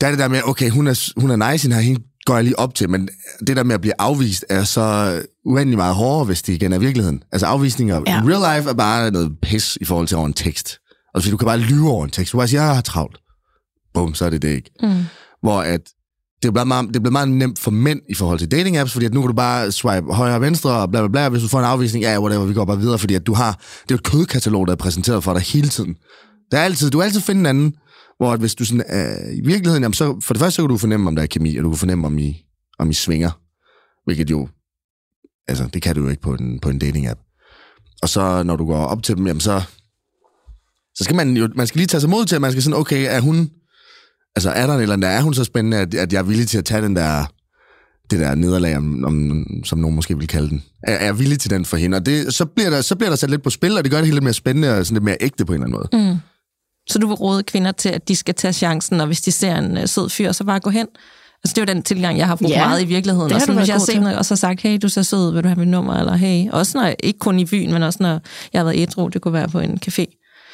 [0.00, 2.44] Der er det der med, okay, hun er, hun er nice, hende hende går jeg
[2.44, 3.08] lige op til, men
[3.46, 6.78] det der med at blive afvist er så uendelig meget hårdere, hvis det igen er
[6.78, 7.22] virkeligheden.
[7.32, 8.12] Altså afvisninger Ja.
[8.12, 8.20] ja.
[8.20, 10.78] real life er bare noget pis i forhold til over en tekst.
[11.16, 12.32] Fordi du kan bare lyve over en tekst.
[12.32, 13.18] Du kan bare sige, jeg har travlt.
[13.94, 14.70] Bum, så er det det ikke.
[14.82, 15.02] Mm.
[15.42, 15.80] Hvor at
[16.42, 18.76] det er, blevet meget, det er blevet meget nemt for mænd i forhold til dating
[18.76, 21.28] apps, fordi at nu kan du bare swipe højre og venstre og bla bla bla.
[21.28, 23.52] Hvis du får en afvisning, ja, whatever, vi går bare videre, fordi at du har,
[23.52, 25.96] det er jo et kødkatalog, der er præsenteret for dig hele tiden.
[26.50, 27.74] Der er altid, du kan altid finde en anden,
[28.18, 30.68] hvor at hvis du sådan, øh, i virkeligheden, jamen så, for det første så kan
[30.68, 32.44] du fornemme, om der er kemi, og du kan fornemme, om I,
[32.78, 33.30] om I svinger,
[34.04, 34.48] hvilket jo,
[35.48, 37.20] altså det kan du jo ikke på en, på en dating app.
[38.02, 39.62] Og så når du går op til dem, jamen så,
[40.94, 42.78] så skal man jo, man skal lige tage sig mod til, at man skal sådan,
[42.80, 43.50] okay, er hun,
[44.36, 46.22] altså er der en eller anden, der er hun så spændende, at, at jeg er
[46.22, 47.24] villig til at tage den der,
[48.10, 50.62] det der nederlag, om, om, som nogen måske vil kalde den.
[50.82, 51.96] Er, er jeg villig til den for hende?
[51.96, 53.98] Og det, så, bliver der, så bliver der sat lidt på spil, og det gør
[53.98, 56.12] det helt lidt mere spændende og sådan lidt mere ægte på en eller anden måde.
[56.12, 56.18] Mm.
[56.88, 59.56] Så du vil råde kvinder til, at de skal tage chancen, og hvis de ser
[59.56, 60.86] en uh, sød fyr, så bare gå hen?
[61.44, 63.28] Altså, det er jo den tilgang, jeg har brugt Ja, ja, meget i virkeligheden.
[63.28, 65.32] det Og været hvis jeg har set noget, og så sagt, hey, du ser sød
[65.32, 65.94] vil du have mit nummer?
[65.94, 68.20] Eller hey, også når, ikke kun i byen, men også når
[68.52, 70.04] jeg har været ædru, det kunne være på en café.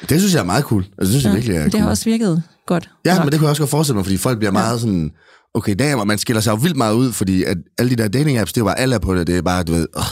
[0.09, 0.85] Det synes jeg er meget cool.
[0.97, 1.81] Altså, det synes jeg virkelig er det cool.
[1.81, 2.89] har også virket godt.
[3.05, 5.11] Ja, men det kunne jeg også godt forestille mig, fordi folk bliver meget sådan,
[5.53, 8.37] okay, damer, man skiller sig jo vildt meget ud, fordi at alle de der dating
[8.37, 10.03] apps, det er bare alle på det, det er bare, du ved, øh,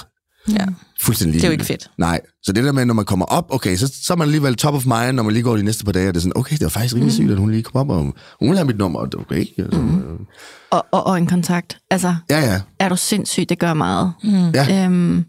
[0.50, 0.66] Ja.
[1.02, 1.92] Fuldstændig Det er jo ikke fedt.
[1.98, 2.22] Nej.
[2.44, 4.74] Så det der med, når man kommer op, okay, så, så er man alligevel top
[4.74, 6.54] of mind, når man lige går de næste par dage, og det er sådan, okay,
[6.54, 8.78] det var faktisk rimelig sygt, at hun lige kom op, og hun vil have mit
[8.78, 9.46] nummer, og det er okay.
[9.58, 9.82] Altså,
[10.72, 11.78] Og, og, og en kontakt.
[11.92, 12.62] Altså, Ja, ja.
[12.80, 14.14] er du sindssyg, det gør meget.
[14.24, 14.50] Mm.
[14.50, 14.86] Ja.
[14.86, 15.26] Øhm,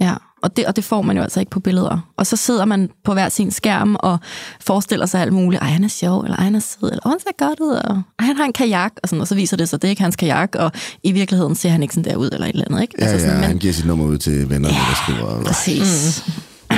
[0.00, 0.14] ja,
[0.46, 1.98] og det, og det får man jo altså ikke på billeder.
[2.16, 4.18] Og så sidder man på hver sin skærm og
[4.60, 5.62] forestiller sig alt muligt.
[5.62, 7.72] Ej, han er sjov, eller ej, han er sød, eller "Åh, han ser godt ud,
[7.74, 9.90] og ej, han har en kajak, og, sådan, og så viser det sig, det er
[9.90, 10.72] ikke hans kajak, og
[11.02, 12.82] i virkeligheden ser han ikke sådan der ud, eller et eller andet.
[12.82, 12.94] Ikke?
[13.00, 15.42] Ja, ja, sådan, han giver sit nummer ud til vennerne, der skriver.
[15.44, 16.24] Præcis.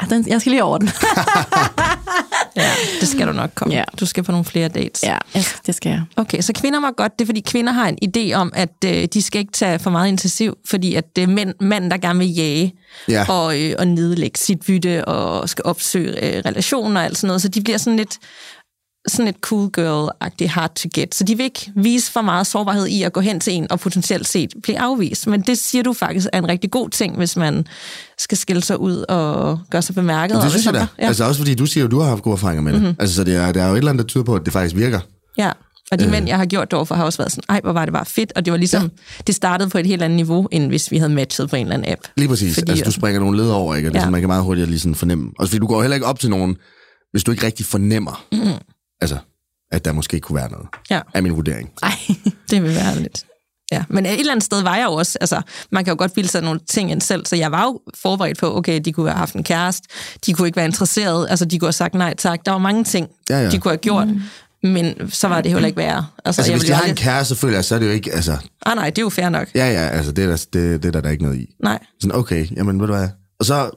[0.00, 0.88] ja, den, jeg skal lige over den.
[2.56, 3.74] Ja, det skal du nok komme.
[3.74, 3.84] Ja.
[4.00, 5.02] Du skal på nogle flere dates.
[5.02, 5.18] ja,
[5.66, 6.02] det skal jeg.
[6.16, 9.04] Okay, så kvinder må godt, det er fordi kvinder har en idé om, at øh,
[9.14, 12.18] de skal ikke tage for meget initiativ, fordi at det er mænd, mænd der gerne
[12.18, 12.74] vil jage
[13.08, 13.24] Ja.
[13.28, 17.42] og, øh, og nedlægge sit bytte og skal opsøge øh, relationer og alt sådan noget,
[17.42, 18.18] så de bliver sådan lidt
[19.08, 21.14] sådan et cool girl-agtigt hard to get.
[21.14, 23.80] Så de vil ikke vise for meget sårbarhed i at gå hen til en og
[23.80, 25.26] potentielt set blive afvist.
[25.26, 27.66] Men det siger du faktisk er en rigtig god ting, hvis man
[28.18, 30.36] skal skille sig ud og gøre sig bemærket.
[30.36, 30.86] og Det synes jeg da.
[30.98, 31.06] Ja.
[31.06, 32.80] Altså også fordi du siger jo, du har haft gode erfaringer med det.
[32.82, 32.96] Mm-hmm.
[32.98, 34.52] Altså så det er, der er jo et eller andet, der tyder på, at det
[34.52, 35.00] faktisk virker.
[35.38, 35.52] Ja,
[35.92, 36.10] og de øh.
[36.10, 38.04] mænd, jeg har gjort det overfor, har også været sådan, ej, hvor var det bare
[38.04, 38.88] fedt, og det var ligesom, ja.
[39.26, 41.74] det startede på et helt andet niveau, end hvis vi havde matchet på en eller
[41.74, 42.00] anden app.
[42.16, 42.54] Lige præcis.
[42.54, 43.88] Fordi, altså du springer nogle led over, ikke?
[43.88, 44.00] Og det Ja.
[44.02, 45.30] sådan, man kan meget hurtigt lige sådan fornemme.
[45.38, 46.56] Og fordi du går heller ikke op til nogen,
[47.10, 48.38] hvis du ikke rigtig fornemmer, mm.
[49.00, 49.18] Altså,
[49.72, 50.66] at der måske kunne være noget.
[50.90, 51.00] Ja.
[51.14, 51.70] Er min vurdering.
[51.82, 51.92] Ej,
[52.50, 53.24] Det vil være lidt...
[53.72, 55.42] Ja, men et eller andet sted var jeg jo også, altså,
[55.72, 58.38] man kan jo godt bilde sig nogle ting ind selv, så jeg var jo forberedt
[58.38, 59.88] på, okay, de kunne have haft en kæreste,
[60.26, 62.84] de kunne ikke være interesseret, altså de kunne have sagt nej tak, der var mange
[62.84, 63.50] ting, Ja, ja.
[63.50, 64.20] de kunne have gjort, mm.
[64.62, 66.06] men så var det heller ikke værre.
[66.24, 67.74] Altså, Altså, jeg hvis ville de jo har en aldrig- kæreste, så føler jeg, så
[67.74, 68.36] er det jo ikke, altså,
[68.66, 69.48] Ah, nej, det er jo fair nok.
[69.54, 71.54] ja, ja, altså, det er der, det, det er der, der er ikke noget i.
[71.62, 73.08] Nej, Sådan, okay, jamen, ved du hvad?
[73.40, 73.70] Og så,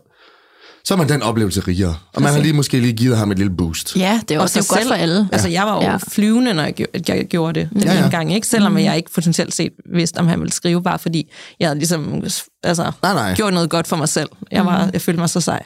[0.85, 1.95] så er man den oplevelse rigere.
[2.13, 3.95] Og man har lige måske lige givet ham et lille boost.
[3.95, 5.29] ja, det er også det er jo godt for alle.
[5.31, 5.91] Altså, jeg var jo Ja.
[5.91, 5.97] ja.
[6.07, 8.03] flyvende, når jeg, gjorde- jeg gjorde det den Ja, ja, ja.
[8.03, 8.09] ja.
[8.09, 8.47] gang, ikke?
[8.47, 8.77] Selvom mm.
[8.77, 12.23] jeg ikke potentielt set vidste, om han ville skrive, bare fordi jeg havde ligesom
[12.63, 13.35] altså, Nej, nej.
[13.35, 14.29] gjort noget godt for mig selv.
[14.51, 15.63] Jeg, var, jeg følte mig så sej,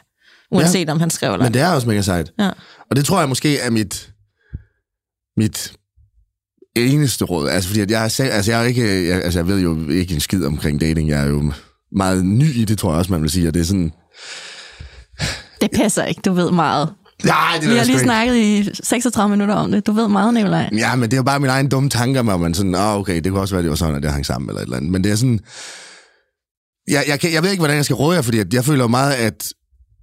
[0.51, 0.91] uanset ja.
[0.91, 2.31] om han skrev eller Men det er også mega sejt.
[2.39, 2.49] Ja.
[2.89, 4.09] Og det tror jeg måske er mit,
[5.37, 5.73] mit
[6.75, 7.49] eneste råd.
[7.49, 9.89] Altså, fordi at jeg, er selv- altså, jeg, er ikke, jeg, altså, jeg ved jo
[9.89, 11.09] ikke en skid omkring dating.
[11.09, 11.53] Jeg er jo
[11.95, 13.47] meget ny i det, tror jeg også, man vil sige.
[13.47, 13.91] Og det er sådan...
[15.63, 16.89] Det passer ikke, du ved meget.
[17.23, 18.03] Nej, det Vi har jeg lige ikke.
[18.03, 19.87] snakket i 36 minutter om det.
[19.87, 20.69] Du ved meget, Nicolaj.
[20.77, 22.99] Ja, men det er jo bare mine egne dumme tanker, hvor man sådan, åh, oh,
[22.99, 24.77] okay, det kunne også være, det var sådan, at det hang sammen, eller et eller
[24.77, 24.91] andet.
[24.91, 25.39] Men det er sådan...
[26.87, 28.87] Jeg, jeg, kan, jeg ved ikke, hvordan jeg skal råde jer, fordi at jeg føler
[28.87, 29.47] meget, at,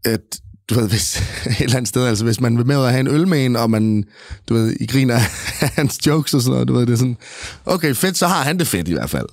[0.05, 0.21] at
[0.71, 3.09] du ved, hvis, et eller andet sted, altså hvis man vil med at have en
[3.09, 4.05] øl med en, og man,
[4.49, 5.19] du ved, I griner
[5.79, 7.17] hans jokes og sådan noget, du ved, det er sådan,
[7.67, 9.27] okay, fedt, så har han det fedt i hvert fald.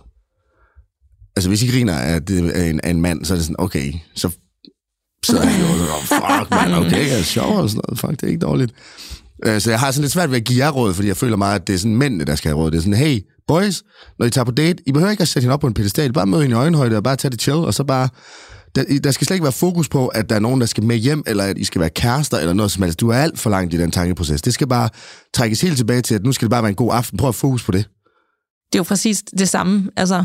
[1.35, 3.55] Altså, hvis I griner af, det, af, en, af en mand, så er det sådan,
[3.59, 4.29] okay, så
[5.25, 8.11] sidder han jo og oh, fuck, man, okay, jeg er sjov og sådan noget, fuck,
[8.11, 8.73] det er ikke dårligt.
[9.45, 11.37] Øh, så jeg har sådan lidt svært ved at give jer råd, fordi jeg føler
[11.37, 12.71] meget, at det er sådan mændene, der skal have råd.
[12.71, 13.83] Det er sådan, hey, boys,
[14.19, 16.13] når I tager på date, I behøver ikke at sætte hende op på en pedestal,
[16.13, 18.09] bare møde hende i øjenhøjde og bare tage det chill, og så bare...
[18.75, 20.95] Der, der skal slet ikke være fokus på, at der er nogen, der skal med
[20.95, 22.99] hjem, eller at I skal være kærester, eller noget som helst.
[22.99, 24.41] Du er alt for langt i den tankeproces.
[24.41, 24.89] Det skal bare
[25.33, 27.17] trækkes helt tilbage til, at nu skal det bare være en god aften.
[27.17, 27.87] Prøv at fokus på det.
[28.71, 29.89] Det er jo præcis det samme.
[29.95, 30.23] Altså,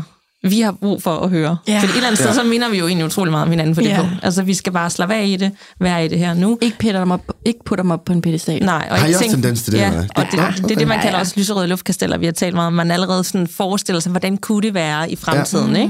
[0.49, 1.57] vi har brug for at høre.
[1.67, 1.73] Ja.
[1.73, 1.79] Ja.
[1.79, 2.33] For et eller andet sted, Ja.
[2.33, 4.01] så minder vi jo egentlig utrolig meget om hinanden på det Ja.
[4.01, 4.15] punkt.
[4.23, 6.57] Altså, vi skal bare slappe af i det, være i det her nu.
[6.61, 8.63] Ikke putte dem op, ikke putte dem op på en pedestal.
[8.65, 10.71] Nej, og Har I også tendens til det, Ja, eller og det, Ja, det, det
[10.71, 11.19] er det, man kalder Ja, ja.
[11.19, 12.73] også lyserøde luftkasteller, vi har talt meget om.
[12.73, 15.81] Man allerede sådan forestiller sig, hvordan kunne det være i fremtiden, ja.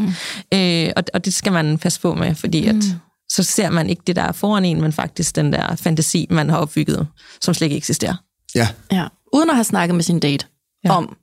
[0.54, 0.88] ikke?
[0.88, 2.76] Øh, og, og det skal man passe på med, fordi at,
[3.30, 6.50] så ser man ikke det, der er foran en, men faktisk den der fantasi, man
[6.50, 7.08] har opbygget,
[7.42, 8.16] som slet ikke eksisterer.
[8.56, 9.04] Ja, Ja.
[9.34, 10.46] Uden at have snakket med sin date.
[10.86, 10.92] Ja.
[10.92, 11.16] om,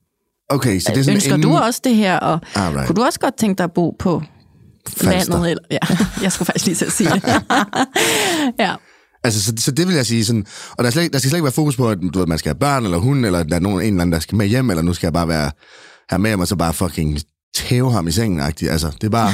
[0.50, 0.80] okay.
[0.80, 2.86] Så det er sådan ønsker du også det her, og Alright.
[2.86, 4.22] kunne du også godt tænke dig at bo på
[4.88, 5.32] Falster.
[5.32, 5.50] landet?
[5.50, 5.78] Eller, ja,
[6.22, 7.22] jeg skulle faktisk lige til at sige det.
[8.64, 8.74] ja.
[9.24, 11.38] Altså, så, så det vil jeg sige sådan, og der, er slet, der skal slet
[11.38, 13.56] ikke være fokus på, at du ved, man skal have børn eller hund, eller der
[13.56, 15.50] er nogen, en eller anden, der skal med hjem, eller nu skal jeg bare være
[16.10, 17.20] her med hjem, og så bare fucking
[17.54, 18.68] tæve ham i sengen -agtigt.
[18.68, 19.32] Altså, det er bare...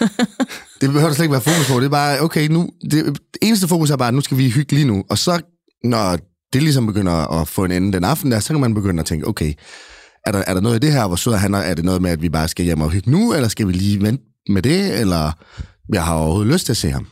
[0.80, 1.80] det behøver der slet ikke være fokus på.
[1.80, 2.68] Det er bare, okay, nu...
[2.90, 5.04] Det, det eneste fokus er bare, at nu skal vi hygge lige nu.
[5.10, 5.40] Og så,
[5.84, 6.18] når
[6.52, 9.06] det ligesom begynder at få en ende den aften der, så kan man begynde at
[9.06, 9.52] tænke, okay,
[10.26, 11.84] er der, er der noget i det her, hvor sød er han, og er det
[11.84, 14.24] noget med, at vi bare skal hjem og hygge nu, eller skal vi lige vente
[14.48, 15.32] med det, eller
[15.92, 17.06] jeg har overhovedet lyst til at se ham.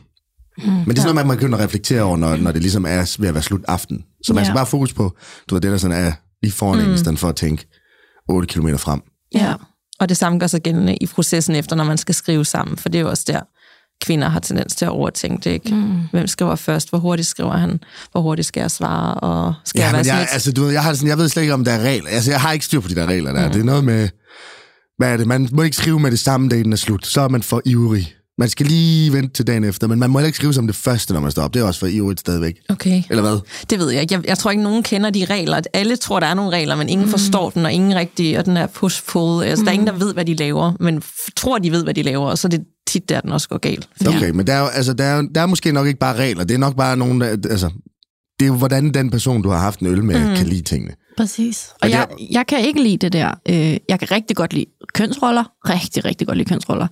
[0.57, 2.85] Mm, Men det er sådan noget, man begynder at reflektere over, når, når det ligesom
[2.85, 4.03] er ved at være slut aften.
[4.25, 4.45] Så man Ja.
[4.45, 5.17] skal bare fokus på,
[5.49, 6.11] du ved, det der sådan er
[6.43, 6.85] lige foran mm.
[6.89, 7.67] en, i stedet for at tænke
[8.29, 9.01] 8 km frem.
[9.35, 9.53] ja.
[9.99, 12.89] Og det samme gør sig gældende i processen efter, når man skal skrive sammen, for
[12.89, 13.41] det er jo også der,
[14.05, 15.75] kvinder har tendens til at overtænke det, ikke?
[15.75, 15.93] Mm.
[16.11, 16.89] Hvem skriver først?
[16.89, 17.79] Hvor hurtigt skriver han?
[18.11, 19.13] Hvor hurtigt skal jeg svare?
[19.13, 20.29] Og skal Ja, jeg være jeg, lidt...
[20.33, 22.09] altså, du ved, jeg, har det sådan, jeg ved slet ikke, om der er regler.
[22.09, 23.45] Altså, jeg har ikke styr på de der regler der.
[23.45, 23.51] Mm.
[23.53, 24.09] Det er noget med,
[24.97, 25.27] hvad er det?
[25.27, 27.07] Man må ikke skrive med det samme, dagen er slut.
[27.07, 28.13] Så er man for ivrig.
[28.39, 30.75] Man skal lige vente til dagen efter, men man må heller ikke skrive som det
[30.75, 31.53] første, når man står op.
[31.53, 32.55] Det er også for ivrigt stadigvæk.
[32.69, 33.03] Okay.
[33.09, 33.39] Eller hvad?
[33.69, 34.13] Det ved jeg ikke.
[34.15, 35.61] Jeg, jeg tror ikke, nogen kender de regler.
[35.73, 37.11] Alle tror, der er nogle regler, men ingen mm.
[37.11, 39.43] forstår den, og ingen rigtig, og den er push-pull.
[39.43, 39.65] Altså, mm.
[39.65, 42.01] Der er ingen, der ved, hvad de laver, men f- tror, de ved, hvad de
[42.01, 43.89] laver, og så er det tit der, den også går galt.
[44.07, 46.43] Okay, men der er, jo, altså, der, er, der er måske nok ikke bare regler.
[46.43, 47.27] Det er nok bare nogen, der...
[47.27, 47.69] Altså,
[48.39, 50.35] det er jo, hvordan den person, du har haft en øl med, mm.
[50.35, 50.93] kan lide tingene.
[51.17, 51.69] Præcis.
[51.81, 53.33] Og jeg, jeg kan ikke lide det der.
[53.49, 55.43] Øh, jeg kan rigtig godt lide kønsroller.
[55.69, 56.87] Rigtig, rigtig godt lide kønsroller.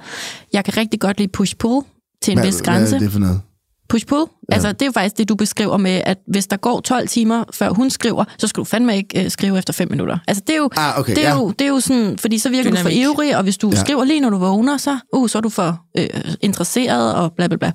[0.53, 1.85] Jeg kan rigtig godt lide push-pull
[2.21, 2.89] til en vis grænse.
[2.89, 3.41] Hvad er det for noget?
[3.89, 4.25] Push-pull.
[4.49, 4.53] Ja.
[4.53, 7.43] Altså, det er jo faktisk det, du beskriver med, at hvis der går 12 timer,
[7.53, 10.17] før hun skriver, så skal du fandme ikke øh, skrive efter 5 minutter.
[10.27, 11.35] Altså, det er jo, Ah, okay, det er ja.
[11.37, 12.79] jo, det er jo sådan, fordi så virker Dynamik.
[12.79, 13.75] du for ivrig, og hvis du Ja.
[13.75, 16.07] skriver lige når du vågner, så, uh, så er du for øh,
[16.41, 17.71] interesseret, og bla bla bla.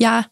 [0.00, 0.22] Jeg,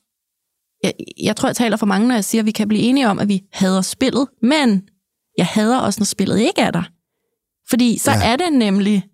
[0.84, 3.08] jeg, jeg tror, jeg taler for mange, når jeg siger, at vi kan blive enige
[3.08, 4.82] om, at vi hader spillet, men
[5.38, 6.82] jeg hader også, når spillet ikke er der.
[7.70, 8.32] Fordi så Ja.
[8.32, 9.04] er det nemlig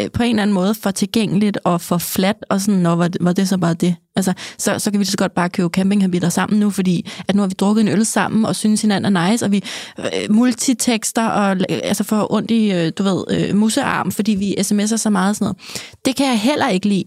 [0.00, 3.08] Øh, på en eller anden måde for tilgængeligt og for flat, og sådan, når var,
[3.08, 3.96] det- var det så bare det?
[4.16, 7.42] Altså, så, så kan vi så godt bare købe campinghabiter sammen nu, fordi at nu
[7.42, 9.64] har vi drukket en øl sammen og synes hinanden er nice, og vi
[9.98, 14.54] øh, multitekster og øh, altså får ondt i, øh, du ved, øh, musearm, fordi vi
[14.58, 15.56] sms'er så meget og sådan noget.
[16.04, 17.04] Det kan jeg heller ikke lide.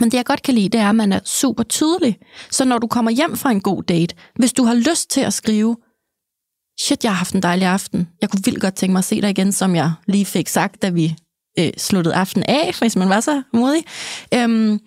[0.00, 2.18] Men det, jeg godt kan lide, det er, at man er super tydelig.
[2.50, 5.32] Så når du kommer hjem fra en god date, hvis du har lyst til at
[5.32, 5.76] skrive,
[6.80, 8.08] shit, jeg har haft en dejlig aften.
[8.20, 10.82] Jeg kunne vildt godt tænke mig at se dig igen, som jeg lige fik sagt,
[10.82, 11.14] da vi
[11.58, 13.84] øh, sluttede aften af, hvis man var så modig.
[14.34, 14.80] Øhm,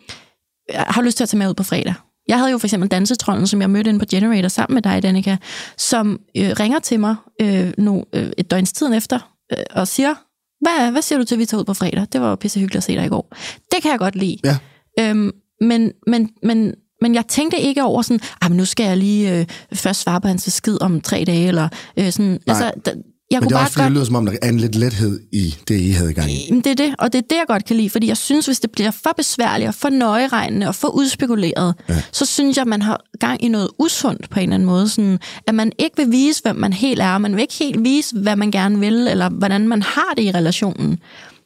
[0.73, 1.93] jeg har lyst til at tage med ud på fredag.
[2.27, 5.03] Jeg havde jo for eksempel dansetrollen, som jeg mødte inde på Generator sammen med dig,
[5.03, 5.37] Danika,
[5.77, 9.19] som øh, ringer til mig øh, nu, øh, et døgns tiden efter
[9.51, 10.15] øh, og siger,
[10.61, 12.07] hvad, hvad siger du til, at vi tager ud på fredag?
[12.13, 13.35] Det var jo pisse hyggeligt at se dig i går.
[13.71, 14.37] Det kan jeg godt lide.
[14.43, 14.57] Ja.
[14.99, 18.97] Øhm, men, men, men, men jeg tænkte ikke over sådan, ah, men nu skal jeg
[18.97, 22.93] lige øh, først svare på hans besked om tre dage, eller øh, sådan, altså, da,
[23.31, 23.89] jeg Men kunne det er bare også, fordi godt...
[23.89, 26.31] det lyder som om, der er en lidt lethed i det, I havde i gang
[26.31, 26.45] i.
[26.47, 28.45] Jamen, det er det, og det er det, jeg godt kan lide, fordi jeg synes,
[28.45, 32.03] hvis det bliver for besværligt, og for nøjeregnende og for udspekuleret, ja.
[32.11, 34.89] så synes jeg, man har gang i noget usundt på en eller anden måde.
[34.89, 38.15] Sådan, at man ikke vil vise, hvem man helt er, man vil ikke helt vise,
[38.17, 40.99] hvad man gerne vil, eller hvordan man har det i relationen.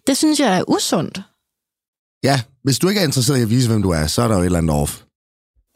[0.08, 1.22] Det synes jeg er usundt.
[2.24, 4.36] Ja, hvis du ikke er interesseret i at vise, hvem du er, så er der
[4.36, 5.02] jo et eller andet off.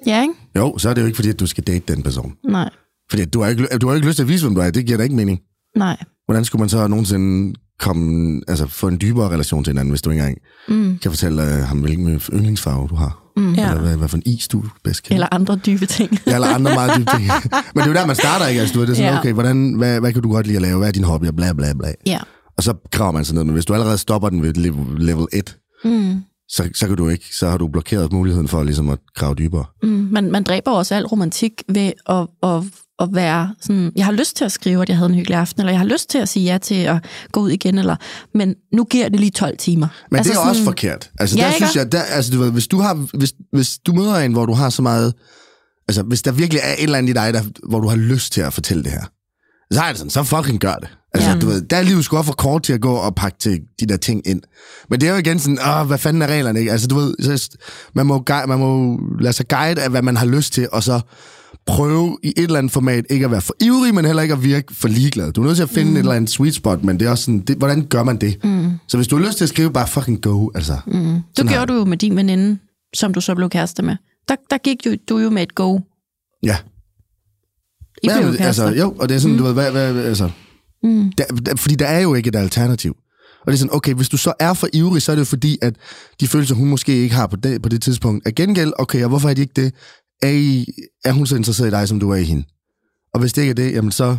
[0.05, 0.33] Ja, ikke?
[0.57, 2.33] Jo, så er det jo ikke fordi, at du skal date den person.
[2.43, 2.69] Nej,
[3.09, 4.69] Fordi du har ikke, du har ikke lyst til at vise, hvem du er.
[4.69, 5.39] Det giver da ikke mening.
[5.75, 5.97] Nej.
[6.25, 10.09] Hvordan skulle man så nogensinde komme, altså få en dybere relation til hinanden, hvis du
[10.09, 10.97] ikke engang Mm.
[11.01, 13.19] kan fortælle uh, ham, hvilken yndlingsfarve du har?
[13.37, 13.49] Mm.
[13.49, 15.13] Eller hvad, hvad for en is, du bedst kan.
[15.13, 16.19] Eller andre dybe ting.
[16.27, 17.23] Ja, eller andre meget dybe ting.
[17.75, 18.61] Men det er jo der, man starter, ikke?
[18.61, 19.19] Altså, du ved, det er sådan, Ja.
[19.19, 20.77] okay, hvordan, hvad, hvad kan du godt lide at lave?
[20.77, 21.25] Hvad er din hobby?
[21.27, 21.91] Og bla, bla, bla.
[22.05, 22.19] ja.
[22.57, 23.43] Og så graver man sig ned.
[23.43, 26.21] Men hvis du allerede stopper den ved level, level 1, Mm.
[26.49, 29.65] så, så kan du ikke, så har du blokeret muligheden for ligesom at grave dybere.
[29.83, 32.63] Mm, man, man dræber også al romantik ved at, at,
[32.99, 35.61] at være sådan, jeg har lyst til at skrive, at jeg havde en hyggelig aften,
[35.61, 37.95] eller jeg har lyst til at sige ja til at gå ud igen, eller,
[38.33, 39.87] men nu giver det lige 12 timer.
[40.11, 41.11] Men altså det er sådan, også forkert.
[41.19, 43.93] Altså, Ja, der synes jeg, der, altså, du ved, hvis du har, hvis, hvis du
[43.93, 45.13] møder en, hvor du har så meget,
[45.87, 48.33] altså, hvis der virkelig er et eller andet i dig, der, hvor du har lyst
[48.33, 49.05] til at fortælle det her,
[49.71, 50.89] så er det sådan, så fucking gør det.
[51.13, 53.59] Altså, du ved, der er livet sgu for kort til at gå og pakke til
[53.79, 54.41] de der ting ind.
[54.89, 56.71] Men det er jo igen sådan, åh, hvad fanden er reglerne, ikke?
[56.71, 57.57] Altså, du ved, så,
[57.95, 61.01] man, må, man må lade sig guide af, hvad man har lyst til, og så
[61.65, 64.43] prøve i et eller andet format ikke at være for ivrig, men heller ikke at
[64.43, 65.31] virke for ligeglad.
[65.31, 65.95] Du er nødt til at finde mm.
[65.95, 68.43] et eller andet sweet spot, men det er også sådan, det, hvordan gør man det?
[68.43, 68.71] Mm.
[68.87, 70.77] Så hvis du har lyst til at skrive, bare fucking go, altså.
[70.87, 70.93] Mm.
[70.93, 72.57] Du Sådan gjorde du jo med din veninde,
[72.93, 73.95] som du så blev kæreste med.
[74.27, 75.79] Der, der gik jo, du jo med et go.
[76.43, 76.57] Ja.
[78.03, 78.65] I blev men, kærester.
[78.65, 79.37] altså, jo, og det er sådan, mm.
[79.37, 80.29] du ved, hvad, hvad, hvad altså,
[80.83, 81.11] Mm.
[81.17, 82.95] der, der, fordi der er jo ikke et alternativ.
[83.41, 85.25] Og det er sådan, okay, hvis du så er for ivrig, så er det jo
[85.25, 85.75] fordi, at
[86.19, 89.09] de følelser, hun måske ikke har på det, på det tidspunkt, er gengæld, okay, og
[89.09, 89.73] hvorfor er de ikke det?
[90.21, 90.65] Er, I,
[91.05, 92.43] er hun så interesseret i dig, som du er i hende?
[93.13, 94.17] Og hvis det ikke er det, jamen så,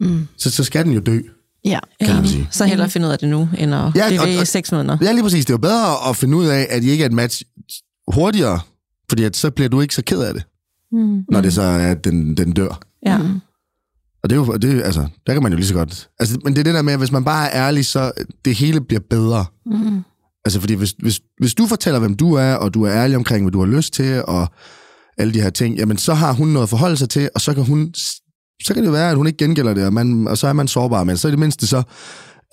[0.00, 0.26] Mm.
[0.36, 1.20] så, så skal den jo dø,
[1.64, 1.78] Ja.
[2.00, 2.48] kan man sige.
[2.50, 4.72] Så hellere finde ud af det nu, end at Ja, det og- er i seks
[4.72, 4.98] måneder.
[5.02, 5.44] Ja, lige præcis.
[5.44, 7.42] Det er jo bedre at finde ud af, at I ikke er et match
[8.12, 8.60] hurtigere,
[9.08, 10.42] fordi at så bliver du ikke så ked af det,
[10.92, 11.24] Mm.
[11.30, 12.80] når det så er, at den, den dør.
[13.06, 13.18] Ja.
[13.18, 13.40] Mm.
[14.22, 16.08] Og det er jo, det, altså, der kan man jo lige så godt...
[16.20, 18.12] Altså, men det er det der med, at hvis man bare er ærlig, så
[18.44, 19.44] det hele bliver bedre.
[19.66, 20.02] Mm.
[20.44, 23.44] Altså, fordi hvis, hvis, hvis du fortæller, hvem du er, og du er ærlig omkring,
[23.44, 24.48] hvad du har lyst til, og
[25.18, 27.54] alle de her ting, jamen, så har hun noget at forholde sig til, og så
[27.54, 27.94] kan hun...
[28.62, 30.68] Så kan det være, at hun ikke gengælder det, og, man, og så er man
[30.68, 31.82] sårbar, men så i det mindste så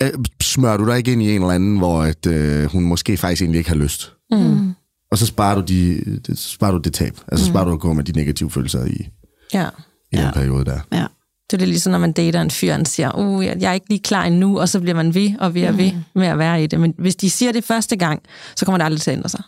[0.02, 0.10] øh,
[0.42, 3.42] smører du dig ikke ind i en eller anden, hvor at, øh, hun måske faktisk
[3.42, 4.12] egentlig ikke har lyst.
[4.30, 4.74] Mm.
[5.10, 5.94] Og så sparer du, de,
[6.26, 7.18] det, så sparer du det tab.
[7.28, 9.08] Altså, så sparer du at gå med de negative følelser i,
[9.54, 9.68] ja.
[10.12, 10.22] i Ja.
[10.24, 10.80] den periode der.
[10.92, 11.06] Ja.
[11.50, 13.88] Det er det ligesom, når man dater en fyr, og siger, uh, jeg er ikke
[13.88, 16.62] lige klar endnu, og så bliver man ved og ved og ved med at være
[16.64, 16.80] i det.
[16.80, 18.22] Men hvis de siger det første gang,
[18.56, 19.42] så kommer det aldrig til at ændre sig.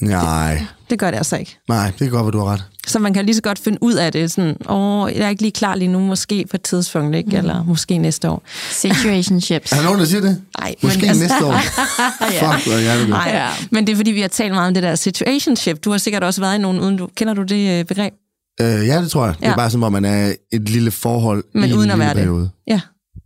[0.00, 1.58] Nej, Det gør det altså ikke.
[1.68, 2.64] nej, det kan godt være, du har ret.
[2.86, 4.30] Så man kan lige så godt finde ud af det.
[4.32, 7.36] Sådan, åh, jeg er ikke lige klar lige nu, måske på et tidspunkt, ikke?
[7.36, 8.42] eller måske næste år.
[8.70, 9.72] Situationships.
[9.72, 10.42] Er der nogen, der siger det?
[10.58, 11.52] Ej, Måske men altså- næste år.
[12.32, 12.52] Ja.
[12.52, 13.48] Fuck, hvor er det Nej, Ja.
[13.70, 15.84] men det er fordi, vi har talt meget om det der situationship.
[15.84, 17.08] Du har sikkert også været i nogen uden du...
[17.16, 18.12] Kender du det øh, begreb?
[18.60, 19.34] Øh, ja, det tror jeg.
[19.38, 19.56] Det er Ja.
[19.56, 22.14] bare som om, man er et lille forhold Men i en uden at lille være
[22.14, 22.22] det.
[22.22, 22.50] periode.
[22.68, 22.80] Ja.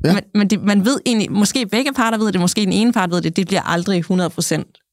[0.04, 0.08] Ja.
[0.08, 0.14] ja.
[0.14, 3.10] Men, men det, man ved egentlig, måske begge parter ved det, måske den ene part
[3.10, 4.89] ved det, det bliver aldrig 100%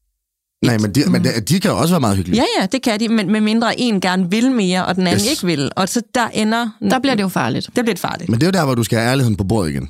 [0.65, 2.41] Nej, men de, men de, kan jo også være meget hyggelige.
[2.41, 5.25] Ja, ja, det kan de, men med mindre en gerne vil mere, og den anden
[5.25, 5.31] Yes.
[5.31, 5.71] ikke vil.
[5.75, 6.69] Og så der ender...
[6.81, 7.65] Der bliver det jo farligt.
[7.65, 8.29] Det bliver lidt farligt.
[8.29, 9.89] Men det er jo der, hvor du skal have ærligheden på bordet igen.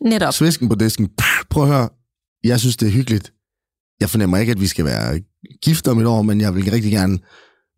[0.00, 0.34] Netop.
[0.34, 1.08] Svisken på disken.
[1.50, 1.88] Prøv at høre.
[2.44, 3.32] Jeg synes, det er hyggeligt.
[4.00, 5.20] Jeg fornemmer ikke, at vi skal være
[5.62, 7.18] gift om et år, men jeg vil rigtig gerne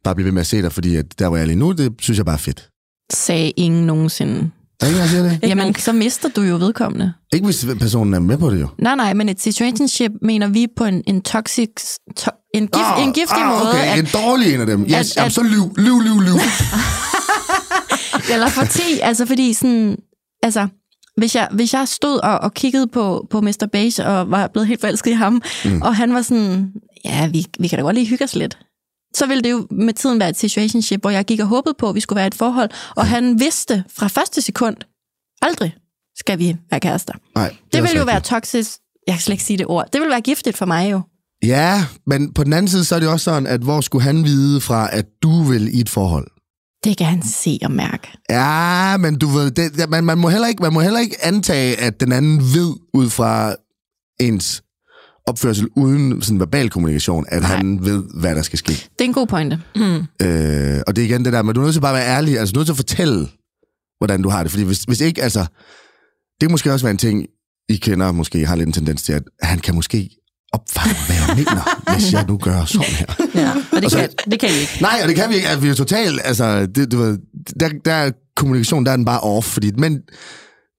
[0.05, 1.73] bare blive ved med at se dig, fordi at der, hvor jeg er lige nu,
[1.73, 2.69] det synes jeg bare er fedt.
[3.13, 4.51] Sagde ingen nogensinde.
[4.81, 5.39] Er ikke, jeg siger det?
[5.43, 7.13] Jamen, så mister du jo vedkommende.
[7.33, 8.69] Ikke hvis personen er med på det jo.
[8.79, 11.69] Nej, nej, men et situationship mener vi på en, en toxic,
[12.17, 13.71] to, en, gif, Ah, en giftig ah, måde.
[13.71, 14.83] Okay, At, en dårlig en af dem.
[14.83, 16.39] Yes, at- jamen, at- så lyv, lyv, lyv, lyv.
[18.33, 19.97] Eller for 10, altså fordi sådan,
[20.43, 20.69] altså,
[21.17, 23.69] hvis jeg, hvis jeg stod og, og kiggede på, på Mr.
[23.73, 25.83] Beige og var blevet helt forelsket i ham, mm.
[25.83, 26.73] og han var sådan,
[27.05, 28.59] ja, vi, vi kan da godt lige hygge os lidt.
[29.15, 31.89] Så ville det jo med tiden være et situationship, hvor jeg gik og håbede på,
[31.89, 34.77] at vi skulle være et forhold, og han vidste fra første sekund,
[35.43, 35.75] aldrig
[36.17, 37.13] skal vi være kærester.
[37.35, 38.31] Nej, Det, det ville jo være rigtigt.
[38.31, 38.71] toxisk,
[39.07, 41.01] jeg kan slet ikke sige det ord, det ville være giftigt for mig jo.
[41.43, 44.25] Ja, men på den anden side, så er det også sådan, at hvor skulle han
[44.25, 46.27] vide fra, at du vil i et forhold?
[46.85, 48.09] Det kan han se og mærke.
[48.31, 51.81] Ja, men du ved, det, man, man, må heller ikke, man må heller ikke antage,
[51.81, 53.55] at den anden ved ud fra
[54.21, 54.63] ens
[55.29, 57.57] opførsel uden sådan verbal kommunikation, at Nej.
[57.57, 58.73] Han ved, hvad der skal ske.
[58.73, 59.61] Det er en god pointe.
[59.77, 59.83] Mm.
[60.27, 62.17] Øh, og det er igen det der, men du er nødt til bare at være
[62.17, 63.29] ærlig, altså du er nødt til at fortælle,
[63.99, 64.51] hvordan du har det.
[64.53, 65.41] Fordi hvis, hvis ikke, altså,
[66.41, 67.27] det kan måske også være en ting,
[67.69, 70.11] I kender måske har lidt en tendens til, at han kan måske
[70.53, 73.07] opfange, hvad jeg mener, hvis jeg nu gør sådan her.
[73.35, 74.79] Ja, og det, Og så- kan, det kan I ikke.
[74.81, 75.49] Nej, og det kan vi ikke.
[75.49, 77.19] Altså, vi er totalt, altså, det, du ved,
[77.61, 79.93] der, der er kommunikation, der er den bare off, fordi, men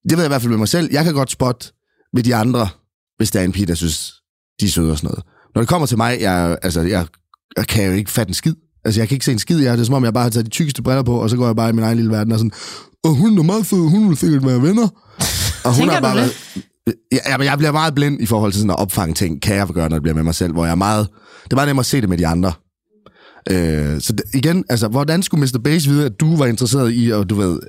[0.09, 1.67] det ved jeg i hvert fald med mig selv, jeg kan godt spotte
[2.13, 2.69] med de andre,
[3.17, 4.13] hvis der er en pige, der synes,
[4.60, 5.24] de er søde og sådan noget.
[5.55, 7.05] Når det kommer til mig, jeg, altså, jeg,
[7.57, 8.53] jeg kan jo ikke fatte en skid.
[8.86, 9.60] Altså, jeg kan ikke se en skid.
[9.60, 11.38] Jeg, det er som om, jeg bare har taget de tykkeste briller på, og så
[11.38, 12.51] går jeg bare i min egen lille verden og sådan,
[13.03, 14.88] og hun er meget fed, hun vil sikkert være venner.
[15.66, 16.32] Og hun har bare været,
[17.12, 19.68] Ja, men jeg bliver meget blind i forhold til sådan at opfange ting, kan jeg
[19.68, 21.07] gøre, når det bliver med mig selv, hvor jeg er meget...
[21.43, 22.53] Det er meget nemmere at se det med de andre.
[23.49, 25.60] Øh, så det, igen, altså, hvordan skulle Mr.
[25.64, 27.60] Base vide, at du var interesseret i, og du ved,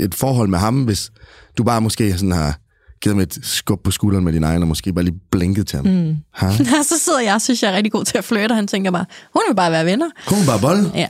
[0.00, 1.10] et forhold med ham, hvis
[1.58, 2.58] du bare måske sådan har
[3.02, 5.76] givet ham et skub på skulderen med din egen, og måske bare lige blinket til
[5.76, 5.86] ham.
[5.86, 6.16] Mm.
[6.34, 6.50] Ha?
[6.82, 8.90] så sidder jeg og synes, jeg er rigtig god til at flirte, og han tænker
[8.90, 10.06] bare, hun vil bare være venner.
[10.26, 10.86] Kom bare bold.
[10.94, 11.06] Ja.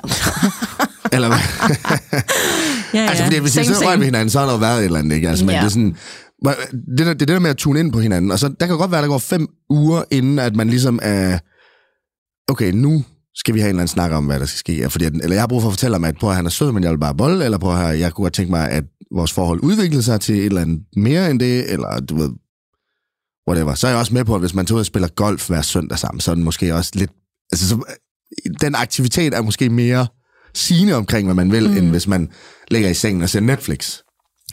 [1.17, 1.39] Eller hvad?
[2.95, 3.09] Ja, ja.
[3.09, 4.99] altså, fordi hvis vi sidder og med hinanden, så har der jo været et eller
[4.99, 5.29] andet, ikke?
[5.29, 5.61] Altså, men Ja.
[5.61, 5.97] det er sådan...
[6.89, 8.31] Det, der, det er det der med at tune ind på hinanden.
[8.31, 10.99] Og så, der kan godt være, at der går fem uger, inden at man ligesom
[11.03, 11.39] er...
[12.49, 13.05] Okay, nu
[13.37, 14.91] skal vi have en eller anden snak om, hvad der skal ske.
[14.91, 16.51] Fordi, at- eller jeg har brug for at fortælle ham, at prøv at han er
[16.51, 18.85] sød, men jeg vil bare bold, eller prøv at jeg kunne godt tænke mig, at
[19.15, 22.31] vores forhold udviklede sig til et eller andet mere end det, eller du ved,
[23.49, 23.75] whatever.
[23.75, 25.63] Så er jeg også med på, at hvis man tager ud og spiller golf hver
[25.63, 27.11] søndag sammen, så er den måske også lidt...
[27.53, 27.83] Altså, så,
[28.61, 30.07] den aktivitet er måske mere
[30.55, 31.77] sigende omkring, hvad man vil, mm.
[31.77, 32.31] end hvis man
[32.71, 33.99] ligger i sengen og ser Netflix.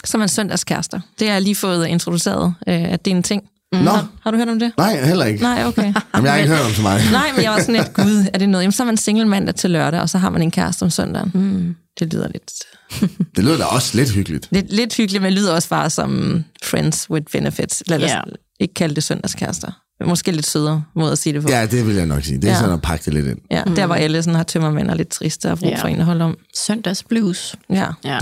[0.05, 0.99] Så er man søndagskærester.
[1.19, 3.43] Det har jeg lige fået introduceret, øh, at det er en ting.
[3.73, 4.71] Nå, Har, har du hørt om det?
[4.77, 5.41] nej, heller ikke.
[5.43, 5.81] Nej, okay.
[6.13, 7.11] Jamen, jeg har ikke hørt om så meget.
[7.11, 8.63] Nej, men jeg var sådan lidt, gud, er det noget?
[8.63, 10.89] Jamen, så er man single mandag til lørdag, og så har man en kæreste om
[10.89, 11.31] søndagen.
[11.33, 11.75] Mm.
[11.99, 12.51] Det lyder lidt,
[13.35, 14.47] Det lyder da også lidt hyggeligt.
[14.51, 17.83] lidt, lidt hyggeligt, men det lyder også bare som friends with benefits.
[17.87, 18.21] Lad os Ja.
[18.59, 19.71] ikke kalde det søndagskærester.
[20.05, 21.49] Måske lidt sødere måde at sige det på.
[21.49, 22.37] Ja, det vil jeg nok sige.
[22.41, 22.57] Det er ja.
[22.59, 23.37] Sådan at pakke det lidt ind.
[23.51, 25.81] Ja, der hvor alle sådan har tømmermænd og lidt triste og brug Ja.
[25.81, 26.37] for indhold om.
[26.57, 27.55] Søndagsblues.
[27.69, 27.85] Ja.
[28.03, 28.19] Ja.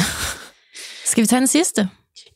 [1.05, 1.89] Skal vi tage den sidste?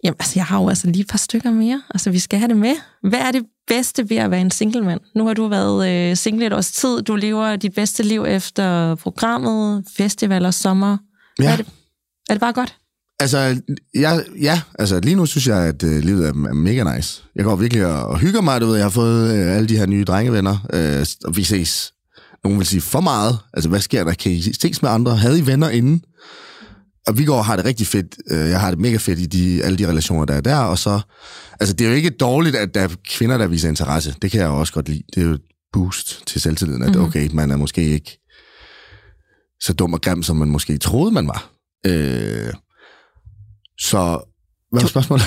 [0.06, 1.82] Jamen, altså, jeg har jo altså lige et par stykker mere.
[1.94, 2.76] Altså, vi skal have det med.
[3.04, 5.00] Hvad er det bedste ved at være en single mand?
[5.16, 7.02] Nu har du været øh, single et års tid.
[7.02, 10.98] Du lever dit bedste liv efter programmet, festivaler, sommer.
[11.40, 11.52] Ja.
[11.52, 11.66] Er, det,
[12.30, 12.76] er det bare godt?
[13.20, 13.62] Altså,
[13.94, 17.24] jeg, ja, altså lige nu synes jeg, at øh, livet er, er mega nice.
[17.36, 18.76] Jeg går virkelig og, og hygger mig, du ved.
[18.76, 21.94] Jeg har fået øh, alle de her nye drengevenner, øh, og vi ses,
[22.44, 23.38] nogen vil sige, for meget.
[23.54, 24.14] Altså, hvad sker der?
[24.14, 25.18] Kan I ses med andre?
[25.18, 26.04] Havde I venner inden?
[27.08, 28.16] Og vi går har det rigtig fedt.
[28.32, 30.58] Øh, Jeg har det mega fedt i de, alle de relationer, der er der.
[30.58, 31.02] Og så,
[31.60, 34.16] altså, det er jo ikke dårligt, at der er kvinder, der viser interesse.
[34.22, 35.04] Det kan jeg også godt lide.
[35.16, 35.42] Det er jo et
[35.74, 38.20] boost til selvtilliden, at okay, man er måske ikke
[39.62, 41.50] så dum og grim, som man måske troede, man var.
[41.86, 42.54] Øh,
[43.80, 44.32] så,
[44.72, 45.26] hvad var spørgsmålet?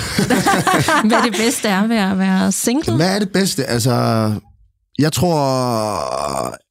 [1.09, 2.95] Hvad det bedste er ved at være single?
[2.95, 3.65] Hvad er det bedste?
[3.65, 3.91] Altså,
[4.99, 5.37] jeg tror,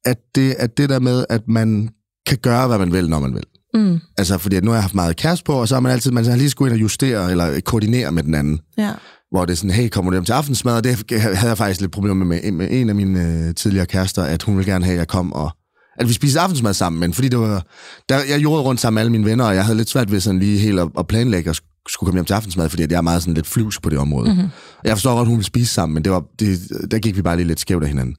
[0.09, 1.89] at det, at det der med, at man
[2.27, 3.43] kan gøre, hvad man vil, når man vil.
[3.73, 6.11] Mm, Altså, fordi nu har jeg haft meget kæreste på, og så har man altid,
[6.11, 8.59] man har lige skulle ind og justere, eller koordinere med den anden.
[8.77, 8.91] ja.
[9.31, 10.73] Hvor det er sådan, hey, kommer du hjem til aftensmad?
[10.75, 14.23] Og det havde jeg faktisk lidt problemer med, med, en af mine øh, tidligere kærester,
[14.23, 15.51] at hun ville gerne have, at jeg kom og
[15.99, 17.63] at vi spiste aftensmad sammen, men fordi det var,
[18.09, 20.19] der, jeg gjorde rundt sammen med alle mine venner, og jeg havde lidt svært ved
[20.19, 22.97] sådan lige helt at, at planlægge og sk- skulle komme hjem til aftensmad, fordi jeg
[22.97, 24.29] er meget sådan lidt flyvsk på det område.
[24.33, 24.47] Mm-hmm.
[24.83, 26.59] Jeg forstår godt, at hun ville spise sammen, men det var, det,
[26.91, 28.15] der gik vi bare lige lidt skævt af hinanden.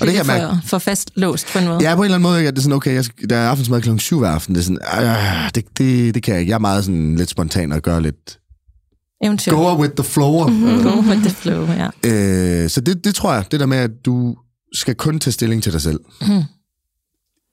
[0.00, 1.78] Og det, det er for, for fastlåst på en måde.
[1.88, 3.48] Ja, på en eller anden måde, at det er sådan, okay, jeg, skal- der er
[3.48, 6.50] aftensmad klokken 7 hver aften, det er sådan, øh, det, det, det kan jeg ikke.
[6.50, 8.38] Jeg er meget sådan lidt spontan og gør lidt,
[9.24, 9.52] Eventyr.
[9.52, 10.48] go with the flow.
[10.48, 10.82] Mm-hmm.
[10.82, 11.88] Go with the flow, ja.
[12.06, 14.36] Øh, så det, det tror jeg, det der med, at du
[14.74, 16.00] skal kun tage stilling til dig selv.
[16.20, 16.42] Mm.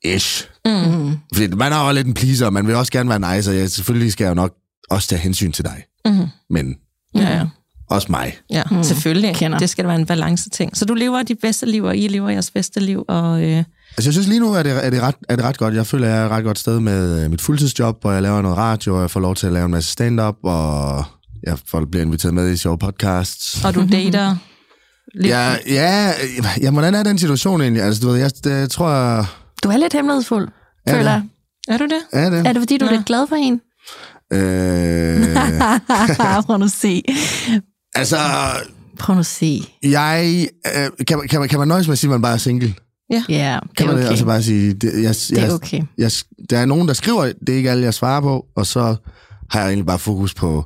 [0.04, 0.48] Ish.
[0.66, 1.18] Mm.
[1.36, 3.58] Fordi man er jo lidt en pleaser, og man vil også gerne være nice, og
[3.58, 4.54] jeg, selvfølgelig skal jeg jo nok
[4.90, 5.84] også tage hensyn til dig.
[6.06, 6.26] Mm.
[6.50, 6.76] Men
[7.16, 7.46] Ja, ja.
[7.90, 8.38] Også mig.
[8.50, 8.84] Ja, mm.
[8.84, 9.36] selvfølgelig.
[9.36, 9.58] Kender.
[9.58, 10.78] Det skal være en balance ting.
[10.78, 13.64] Så du lever dit bedste liv, og I lever jeres bedste liv, og øh,
[13.98, 15.74] Altså, jeg synes lige nu, er det, er, det ret, er det ret godt.
[15.76, 18.42] Jeg føler, jeg er et ret godt sted med øh, mit fuldtidsjob, og jeg laver
[18.42, 21.04] noget radio, og jeg får lov til at lave en masse stand-up, og
[21.44, 23.66] jeg får, bliver inviteret med i sjove podcasts.
[23.66, 24.36] og du dater
[25.16, 25.28] lidt.
[25.34, 26.12] Ja, ja,
[26.62, 27.84] ja, hvordan er den situation egentlig?
[27.84, 29.26] Altså, du ved, jeg, det, jeg tror, jeg...
[29.64, 30.48] Du er lidt hemmelighedsfuld,
[30.88, 31.24] Er føler det?
[31.68, 31.74] jeg.
[31.74, 32.02] Er du det?
[32.14, 32.48] Er det?
[32.48, 32.96] Er det, fordi du er Nå.
[32.96, 33.62] lidt glad for en?
[34.34, 35.36] Øh,
[36.46, 37.04] Prøv nu at se.
[38.00, 38.18] Altså,
[39.00, 39.64] Prøv nu at se.
[39.84, 40.48] jeg...
[40.76, 42.38] Øh, kan, man- kan, man, kan man nøjes med at sige, at man bare er
[42.38, 42.74] single?
[43.12, 43.24] Ja,
[43.62, 44.08] det Kan man okay.
[44.08, 44.74] altså bare sige...
[44.74, 45.82] Det, jeg, Det er jeg, okay.
[45.98, 46.12] jeg,
[46.50, 48.96] der er nogen, der skriver, det er ikke alle, jeg svarer på, og så
[49.52, 50.66] har jeg egentlig bare fokus på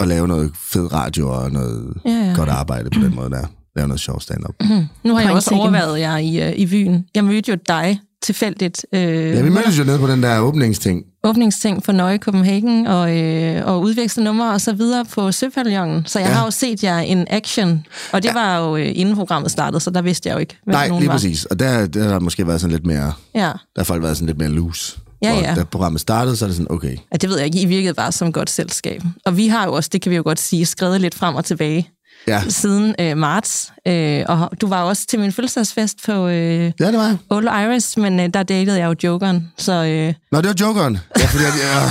[0.00, 2.32] at lave noget fed radio og noget Ja, ja.
[2.36, 3.46] godt arbejde på den måde der.
[3.76, 4.54] Lave noget sjov stand-up.
[4.60, 4.68] Mm.
[5.04, 7.04] Nu har jeg Point også overvejet jer i, øh, i byen.
[7.14, 8.86] Jeg mødte jo dig tilfældigt.
[8.92, 11.02] Øh, Ja, vi mødtes jo nede på den der åbningsting.
[11.24, 16.06] åbningsting for Nøje Copenhagen og, øh, og udveksle numre og så videre på Søpavillonen.
[16.06, 16.34] Så jeg Ja.
[16.34, 18.32] har jo set jer in action, og det ja.
[18.34, 21.00] var jo øh, inden programmet startede, så der vidste jeg jo ikke, hvem Nej, nogen
[21.02, 21.14] lige var.
[21.14, 21.44] præcis.
[21.44, 23.12] Og der, der har måske været sådan lidt mere...
[23.34, 23.40] Ja.
[23.40, 24.98] Der har folk været sådan lidt mere loose.
[25.22, 25.54] Ja, Og ja.
[25.54, 26.96] da programmet startede, så er det sådan, okay.
[27.12, 27.60] ja, det ved jeg ikke.
[27.60, 29.02] I virkede bare som godt selskab.
[29.24, 31.44] Og vi har jo også, det kan vi jo godt sige, skrevet lidt frem og
[31.44, 31.88] tilbage
[32.26, 33.72] Ja, siden øh, marts.
[33.88, 37.16] Øh, og du var også til min fødselsdagsfest på øh, ja det var.
[37.30, 39.52] Old Iris, men øh, der datede jeg jo jokeren.
[39.58, 40.98] Så øh, Nå, det var Jokeren.
[41.18, 41.52] Ja, fordi jeg,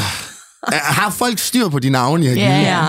[0.71, 2.47] jeg, har folk styr på de navne, jeg givet?
[2.47, 2.85] ja,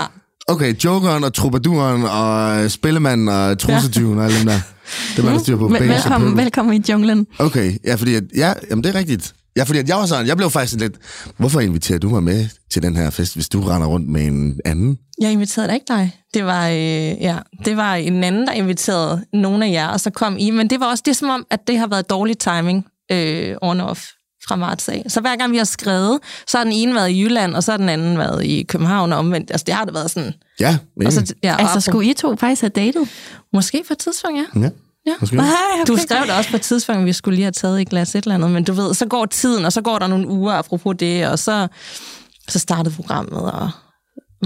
[0.49, 4.61] Okay, Jokeren og Troubadouren og Spillemanden og Trussetyven og alle dem der.
[5.16, 5.68] Det var der styr på.
[5.68, 7.26] Vel- velkommen, velkommen i junglen.
[7.38, 9.32] Okay, ja, fordi ja, jamen det er rigtigt.
[9.57, 11.00] Ja, fordi at jeg var sådan, jeg blev faktisk sådan lidt,
[11.36, 14.61] hvorfor inviterer du mig med til den her fest, hvis du render rundt med en
[14.64, 14.98] anden?
[15.20, 16.16] Jeg inviterede da ikke dig.
[16.34, 16.74] Det var, øh,
[17.22, 20.50] ja, det var en anden, der inviterede nogle af jer, og så kom I.
[20.50, 24.18] Men det var også det som om, at det har været dårlig timing øh, on-off
[24.48, 25.05] fra marts af.
[25.09, 27.72] Så hver gang vi har skrevet, så har den ene været i Jylland, og så
[27.72, 29.50] har den anden været i København og omvendt.
[29.50, 30.32] Altså det har det været sådan.
[30.61, 33.09] Ja, men, Og så, ja, Altså, og- skulle I to faktisk have datet?
[33.53, 34.61] Måske på et tidspunkt, ja.
[34.61, 34.70] ja,
[35.07, 35.12] Ja.
[35.20, 35.36] måske.
[35.36, 35.46] Nej,
[35.88, 38.14] Du skrev det også på et tidspunkt, at vi skulle lige have taget et glas
[38.14, 40.53] et eller andet, men du ved, så går tiden, og så går der nogle uger
[40.53, 41.68] apropos det, og så,
[42.48, 43.70] så startede programmet, og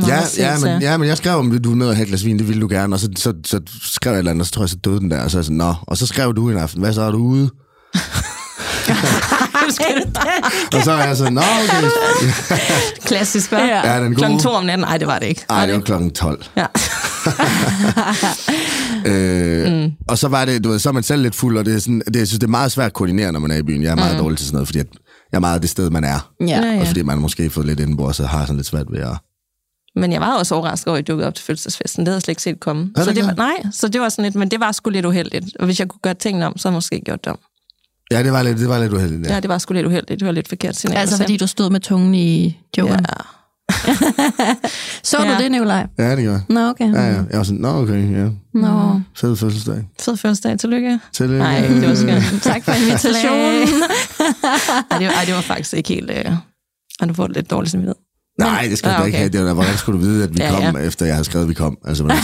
[0.09, 2.25] Ja, ja, men, ja, men jeg skrev, om du ville ned og have et glas
[2.25, 4.47] vin, det ville du gerne, og så, så, så skrev jeg et eller andet, og
[4.47, 6.07] så tror jeg, så døde den der, og så er jeg sådan, nå, og så
[6.07, 7.51] skrev du en aften, hvad så er du ude?
[10.77, 11.89] Og så er jeg sådan, nå, okay.
[13.05, 13.57] Klassisk, hva'?
[13.57, 13.93] Ja.
[13.93, 14.17] Ja, den gode.
[14.17, 14.87] Klokken to om natten.
[14.87, 15.45] Nej, det var det ikke.
[15.51, 16.45] Ej, det var klokken 12.
[16.57, 16.67] Ja.
[19.07, 19.93] Øh, mm.
[20.09, 21.79] Og så var det, du ved, så er man selv lidt fuld, og det er
[21.79, 23.83] sådan, det, jeg synes, det er meget svært at koordinere, når man er i byen.
[23.83, 24.22] Jeg er meget mm.
[24.22, 24.87] dårlig til sådan noget, fordi at
[25.33, 26.31] jeg er meget det sted, man er.
[26.41, 26.47] Ja.
[26.47, 28.87] Ja, Og fordi man måske har fået lidt indenbord, så har jeg sådan lidt svært
[28.91, 29.16] ved at...
[29.97, 32.01] Men jeg var også overrasket over, at I dukkede op til fødselsdagsfesten.
[32.01, 32.91] Det havde jeg slet ikke set komme.
[32.97, 35.57] Så det var, nej, så det var sådan lidt, men det var sgu lidt uheldigt.
[35.59, 37.39] Og hvis jeg kunne gøre tingene om, så havde jeg måske gjort det om.
[38.11, 39.27] Ja, det var lidt, det var lidt uheldigt.
[39.27, 39.41] Ja, Ja.
[39.41, 40.20] det var sgu lidt uheldigt.
[40.20, 40.99] Det var lidt forkert signal.
[40.99, 41.24] Altså, sende.
[41.24, 43.07] fordi du stod med tungen i jokeren.
[43.09, 43.22] Ja.
[45.03, 45.35] Så Ja.
[45.39, 45.87] du det, Nikolaj?
[45.99, 46.41] ja, det gør jeg.
[46.49, 46.93] Nå, okay.
[46.93, 47.12] Ja, ja.
[47.31, 48.29] Jeg var sådan, nå, okay, ja.
[48.55, 49.01] Nå.
[49.17, 49.85] Fed fødselsdag.
[50.01, 50.59] Fed fødselsdag.
[50.59, 51.01] Tillykke.
[51.12, 52.43] Til, Nej, det var skønt.
[52.53, 53.69] Tak for invitationen.
[54.91, 56.11] Ej, det var, ej, det var faktisk ikke helt...
[56.11, 56.25] Øh...
[57.01, 57.95] Har du fået lidt dårligt samvittighed?
[58.39, 59.19] Nej, det skal Ja, du da ikke okay.
[59.19, 59.29] have.
[59.33, 60.83] Det var, da, hvordan skulle du vide, at vi Ja, kom, ja.
[60.83, 61.79] efter jeg havde skrevet, at vi kom?
[61.87, 62.19] Altså, hvordan.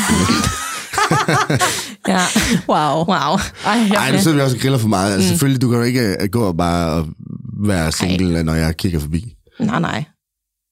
[2.09, 2.21] Ja.
[2.69, 3.05] wow.
[3.05, 3.17] Wow.
[3.17, 5.09] Ej, jeg Ej, nu sidder vi også og griller for meget.
[5.11, 5.15] Mm.
[5.15, 7.07] Altså, selvfølgelig, du kan jo ikke øh, gå og bare og
[7.67, 9.35] være single, når jeg kigger forbi.
[9.61, 10.05] Nej, nej.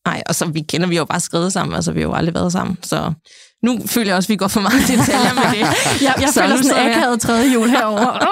[0.07, 2.35] Nej, og så vi kender vi jo bare skrevet sammen, altså vi har jo aldrig
[2.35, 3.13] været sammen, så
[3.63, 5.59] nu føler jeg også, at vi går for meget i detaljer med det.
[6.07, 8.19] Jeg, jeg Så føler sådan en akavet tredje jul herovre.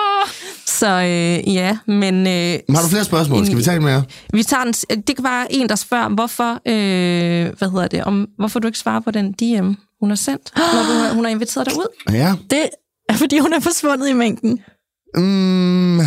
[0.79, 2.27] Så øh, ja, men...
[2.27, 3.47] Øh, har du flere spørgsmål?
[3.47, 4.05] Skal vi tage en mere?
[4.33, 8.27] Vi tager en, det kan være en, der spørger, hvorfor, øh, hvad hedder det, om,
[8.39, 11.31] hvorfor du ikke svarer på den DM, hun har sendt, når du, har- hun har
[11.31, 11.87] inviteret dig ud.
[12.13, 12.35] Ja.
[12.51, 12.69] Det
[13.09, 14.59] er, fordi hun er forsvundet i mængden.
[15.15, 16.07] Mm, øh,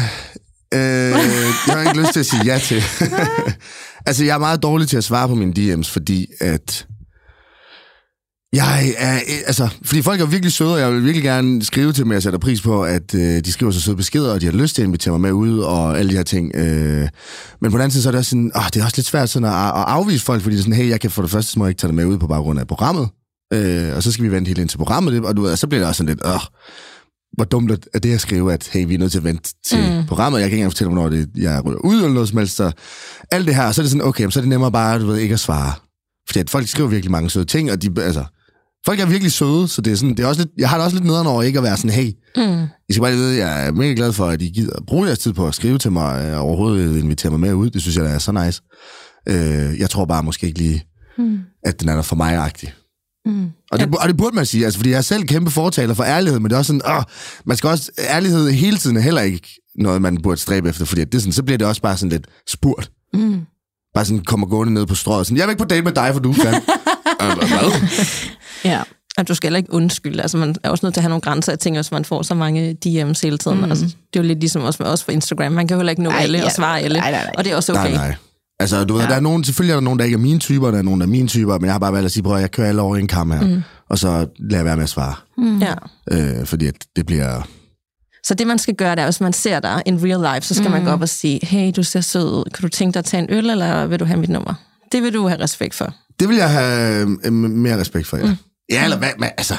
[0.73, 2.83] jeg har ikke lyst til at sige ja til.
[4.05, 6.87] altså, jeg er meget dårlig til at svare på mine DM's, fordi at...
[8.53, 12.03] Jeg er, altså, fordi folk er virkelig søde, og jeg vil virkelig gerne skrive til
[12.03, 14.53] dem, jeg sætter pris på, at øh, de skriver så søde beskeder, og de har
[14.53, 16.55] lyst til at invitere mig med ud, og alle de her ting.
[16.55, 17.07] Øh,
[17.61, 19.07] men på den anden side, så er det også sådan, åh, det er også lidt
[19.07, 21.31] svært sådan at, at afvise folk, fordi det er sådan, hey, jeg kan for det
[21.31, 23.09] første, så må jeg ikke tage dig med ud på baggrund af programmet,
[23.53, 25.79] øh, og så skal vi vente helt ind til programmet, og du og så bliver
[25.79, 26.41] det også sådan lidt, åh,
[27.41, 29.77] hvor dumt er det at skrive, at hey, vi er nødt til at vente til
[29.99, 30.05] mm.
[30.07, 30.39] programmet.
[30.39, 32.55] Jeg kan ikke engang fortælle, hvornår det, jeg ryger ud eller noget som helst.
[32.55, 32.71] Så
[33.31, 35.17] alt det her, så er det sådan, okay, så er det nemmere bare, du ved,
[35.17, 35.73] ikke at svare.
[36.27, 38.23] Fordi at folk skriver virkelig mange søde ting, og de, altså,
[38.85, 40.85] folk er virkelig søde, så det er sådan, det er også lidt, jeg har det
[40.85, 42.63] også lidt nederen over ikke at være sådan, hey, Mm.
[42.89, 45.05] I skal bare lige vide, jeg er mega glad for, at I gider at bruge
[45.05, 47.69] jeres tid på at skrive til mig, og overhovedet invitere mig med ud.
[47.69, 48.61] Det synes jeg, der er så nice.
[49.29, 50.83] Øh, jeg tror bare måske ikke lige,
[51.17, 51.39] Hmm.
[51.63, 52.73] at den er der for mig-agtig.
[53.25, 53.49] Mm.
[53.71, 56.03] Og det, og det burde man sige, altså, fordi jeg er selv kæmpe fortaler for
[56.03, 57.03] ærlighed, men det er også sådan, åh,
[57.45, 61.03] man skal også, ærlighed hele tiden er heller ikke noget, man burde stræbe efter, fordi
[61.03, 62.91] det sådan, så bliver det også bare sådan lidt spurt.
[63.13, 63.41] Mm.
[63.93, 66.09] Bare sådan kommer gående ned på strået, sådan, jeg vil ikke på date med dig,
[66.13, 66.53] for du fan.
[67.21, 67.85] Øh?
[68.65, 68.81] Ja.
[69.17, 70.21] At du skal heller ikke undskylde.
[70.21, 71.51] Altså, man er også nødt til at have nogle grænser.
[71.51, 73.57] Jeg tænker, hvis man får så mange DM's hele tiden.
[73.57, 73.63] Mm.
[73.63, 75.51] Altså, det er jo lidt ligesom også med os på Instagram.
[75.51, 76.45] Man kan jo heller ikke nå Ej, alle ja.
[76.45, 76.99] og svare alle.
[76.99, 77.33] Nej, nej, nej.
[77.37, 77.93] Og det er også okay.
[77.93, 78.15] Nej, nej.
[78.61, 79.07] Altså, du ved, Ja.
[79.07, 80.99] der er nogen, selvfølgelig er der nogen, der ikke er mine typer, der er nogen,
[81.01, 82.67] der er mine typer, men jeg har bare valgt at sige, prøv at jeg kører
[82.67, 83.61] alle over i en kamp her, mm.
[83.89, 84.07] og så
[84.39, 85.59] lader jeg være med at svare, Mm.
[85.59, 85.73] Ja.
[86.11, 87.47] øh, fordi at det bliver...
[88.23, 90.53] Så det, man skal gøre, det er, hvis man ser dig in real life, så
[90.53, 90.71] skal mm.
[90.71, 92.43] man gå op og sige, hey, du ser sød ud.
[92.53, 94.53] Kan du tænke dig at tage en øl, eller vil du have mit nummer?
[94.91, 95.93] Det vil du have respekt for.
[96.19, 98.25] Det vil jeg have øh, mere respekt for, ja.
[98.25, 98.35] Mm.
[98.71, 99.55] Ja, eller hvad, hvad, altså...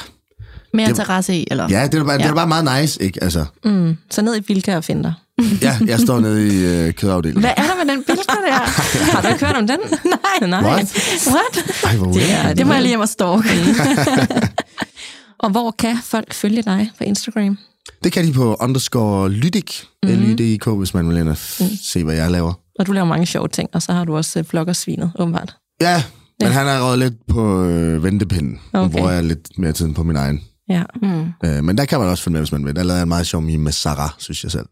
[0.73, 1.67] Mere Det- interesse i, eller?
[1.69, 2.17] Ja, det er, bare, ja.
[2.23, 3.23] det er bare meget nice, ikke?
[3.23, 3.97] Altså, Mm.
[4.09, 5.13] Så ned i Bilka og find dig.
[5.61, 7.41] ja, jeg står nede i øh, kødafdelingen.
[7.43, 9.11] Hvad er der med den billede der?
[9.11, 9.79] Har du ikke hørt om den?
[10.41, 10.49] Nej.
[10.49, 10.63] Nej.
[10.71, 10.95] What?
[11.27, 11.83] What?
[11.83, 13.49] Ej, hvor Det er, Det må jeg lige hjem og stalke.
[15.43, 17.57] Og hvor kan folk følge dig på Instagram?
[18.03, 20.11] Det kan de på underscore lydik, Mhm.
[20.13, 20.19] mm.
[20.21, 22.53] L-Y-D-I-K, hvis man vil ind og f- se, hvad jeg laver.
[22.79, 25.55] Og du laver mange sjove ting, og så har du også øh, bloggersvinet, åbenbart.
[25.81, 26.03] Ja,
[26.41, 28.59] men han er røget lidt på øh, ventepinden.
[28.73, 28.91] Okay.
[28.97, 30.41] Bruger jeg lidt mere tid på min egen.
[30.69, 30.83] Ja.
[31.01, 31.25] Mm.
[31.45, 32.75] Øh, men der kan man også følge med, hvis man vil.
[32.75, 34.65] Der lavede jeg en meget sjov meme med Sarah, synes jeg selv.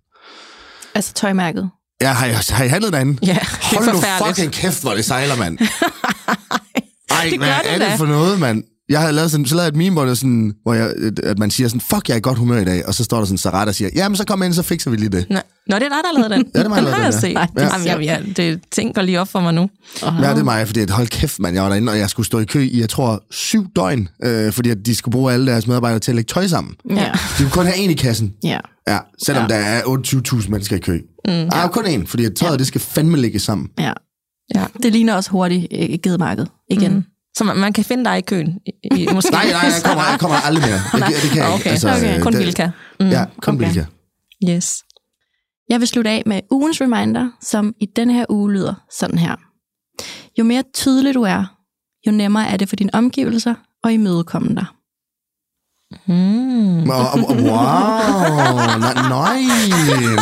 [0.95, 1.69] Altså tøjmærket.
[2.01, 3.17] Ja, har I, har I handlet derinde?
[3.25, 5.57] Ja, det er Hold nu fucking kæft, hvor det sejler, mand.
[7.11, 7.95] Ej, Det hvad er det det da.
[7.95, 8.63] for noget, mand?
[8.91, 11.39] Jeg havde lavet sådan, så lavede jeg et meme, hvor, det sådan, hvor jeg, at
[11.39, 12.85] man siger sådan, fuck, jeg er i godt humør i dag.
[12.87, 14.97] Og så står der sådan Sarah, der siger, jamen så kom ind, så fikser vi
[14.97, 15.25] lige det.
[15.29, 16.45] Nå, Nå, det er dig, der lavet den.
[16.55, 17.33] Ja, det er mig, der den har jeg den, set.
[17.33, 17.39] ja.
[17.57, 17.63] Ja.
[17.63, 17.69] Ja.
[17.91, 19.69] Jamen, jeg, jeg, det går lige op for mig nu.
[20.03, 22.25] Ja, det er mig, fordi at, hold kæft, mand, jeg var derinde, og jeg skulle
[22.25, 25.51] stå i kø i, jeg tror, syv døgn, øh, fordi at de skulle bruge alle
[25.51, 26.75] deres medarbejdere til at lægge tøj sammen.
[26.89, 27.11] Ja.
[27.37, 28.33] De kunne kun have en i kassen.
[28.43, 28.59] Ja.
[28.87, 29.55] Ja, selvom Ja.
[29.55, 29.61] ja.
[29.61, 30.99] der er 28.000 mennesker i kø.
[31.27, 31.67] Mm, ja.
[31.67, 33.67] kun en, fordi at tøjet, det skal fandme ligge sammen.
[33.79, 33.93] ja.
[34.55, 34.65] Ja.
[34.83, 36.93] Det ligner også hurtigt øh, gedemarked igen.
[36.93, 37.03] Mm.
[37.37, 38.59] Så man, man kan finde dig i køen.
[38.95, 39.31] I, måske.
[39.31, 41.07] Nej, nej, jeg kommer, jeg kommer aldrig mere.
[41.07, 41.87] Det, det kan jeg Okay, ikke.
[41.87, 42.17] okay.
[42.17, 42.69] øh, kun det- Vilka.
[42.99, 43.09] Mm.
[43.09, 43.65] Ja, kun okay.
[43.65, 43.85] Vilka.
[44.49, 44.83] Yes.
[45.69, 49.35] Jeg vil slutte af med ugens reminder, som i denne her uge lyder sådan her.
[50.39, 51.43] Jo mere tydelig du er,
[52.07, 53.53] jo nemmere er det for dine omgivelser
[53.83, 54.65] og imødekomme dig.
[56.07, 56.89] Mm.
[56.89, 59.39] Og, wow, nej, nej,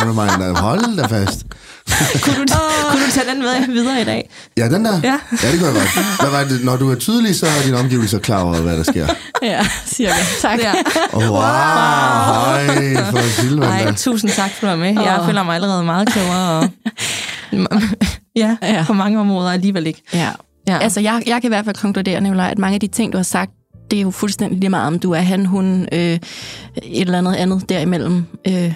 [0.06, 1.46] reminder, hold da fast.
[2.24, 2.54] Kunne, du,
[2.90, 4.30] kunne du tage den med videre i dag?
[4.56, 5.00] Ja, den der?
[5.02, 5.18] Ja.
[5.42, 5.94] ja det kunne jeg godt.
[6.20, 6.64] Hvad var det?
[6.64, 9.06] Når du er tydelig, så er dine omgivelser klar over, hvad der sker.
[9.42, 10.12] Ja, cirka.
[10.40, 10.58] Tak.
[10.58, 10.72] Ja.
[11.12, 13.68] Oh, wow, hej, for Silvan.
[13.68, 15.02] Ej, tusind tak, for du var med.
[15.02, 15.26] Jeg Åh.
[15.26, 16.58] føler mig allerede meget klogere.
[16.58, 17.82] Og,
[18.36, 18.84] ja, Ja.
[18.86, 20.02] på mange områder alligevel ikke.
[20.14, 20.28] Ja.
[20.68, 20.78] Ja.
[20.78, 23.18] Altså, jeg, jeg kan i hvert fald konkludere, Nicolaj, at mange af de ting, du
[23.18, 23.50] har sagt,
[23.90, 26.20] det er jo fuldstændig lige meget, om du er han, hun, øh, et
[26.82, 28.24] eller andet andet derimellem.
[28.48, 28.72] Øh,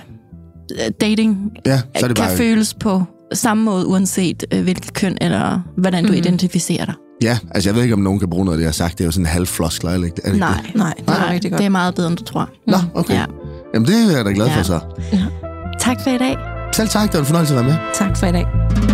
[1.00, 2.36] dating Ja, så er det kan bare...
[2.36, 3.02] føles på
[3.32, 6.18] samme måde, uanset øh, hvilket køn eller hvordan du Mhm.
[6.18, 6.94] identificerer dig.
[7.22, 8.98] Ja, altså jeg ved ikke, om nogen kan bruge noget af det, jeg har sagt.
[8.98, 10.16] Det er jo sådan en halv floskler, er det ikke?
[10.24, 10.74] Er det ikke Nej, det?
[10.74, 11.58] Nej, det er rigtig godt.
[11.58, 12.48] det er meget bedre, end du tror.
[12.66, 13.14] Nå, okay.
[13.14, 13.24] Ja.
[13.74, 14.62] Jamen, det er jeg da glad for Ja.
[14.62, 14.80] så.
[15.80, 16.36] Tak for i dag.
[16.72, 17.78] Selv tak, det var en fornøjelse at være med.
[17.94, 18.93] Tak for i dag.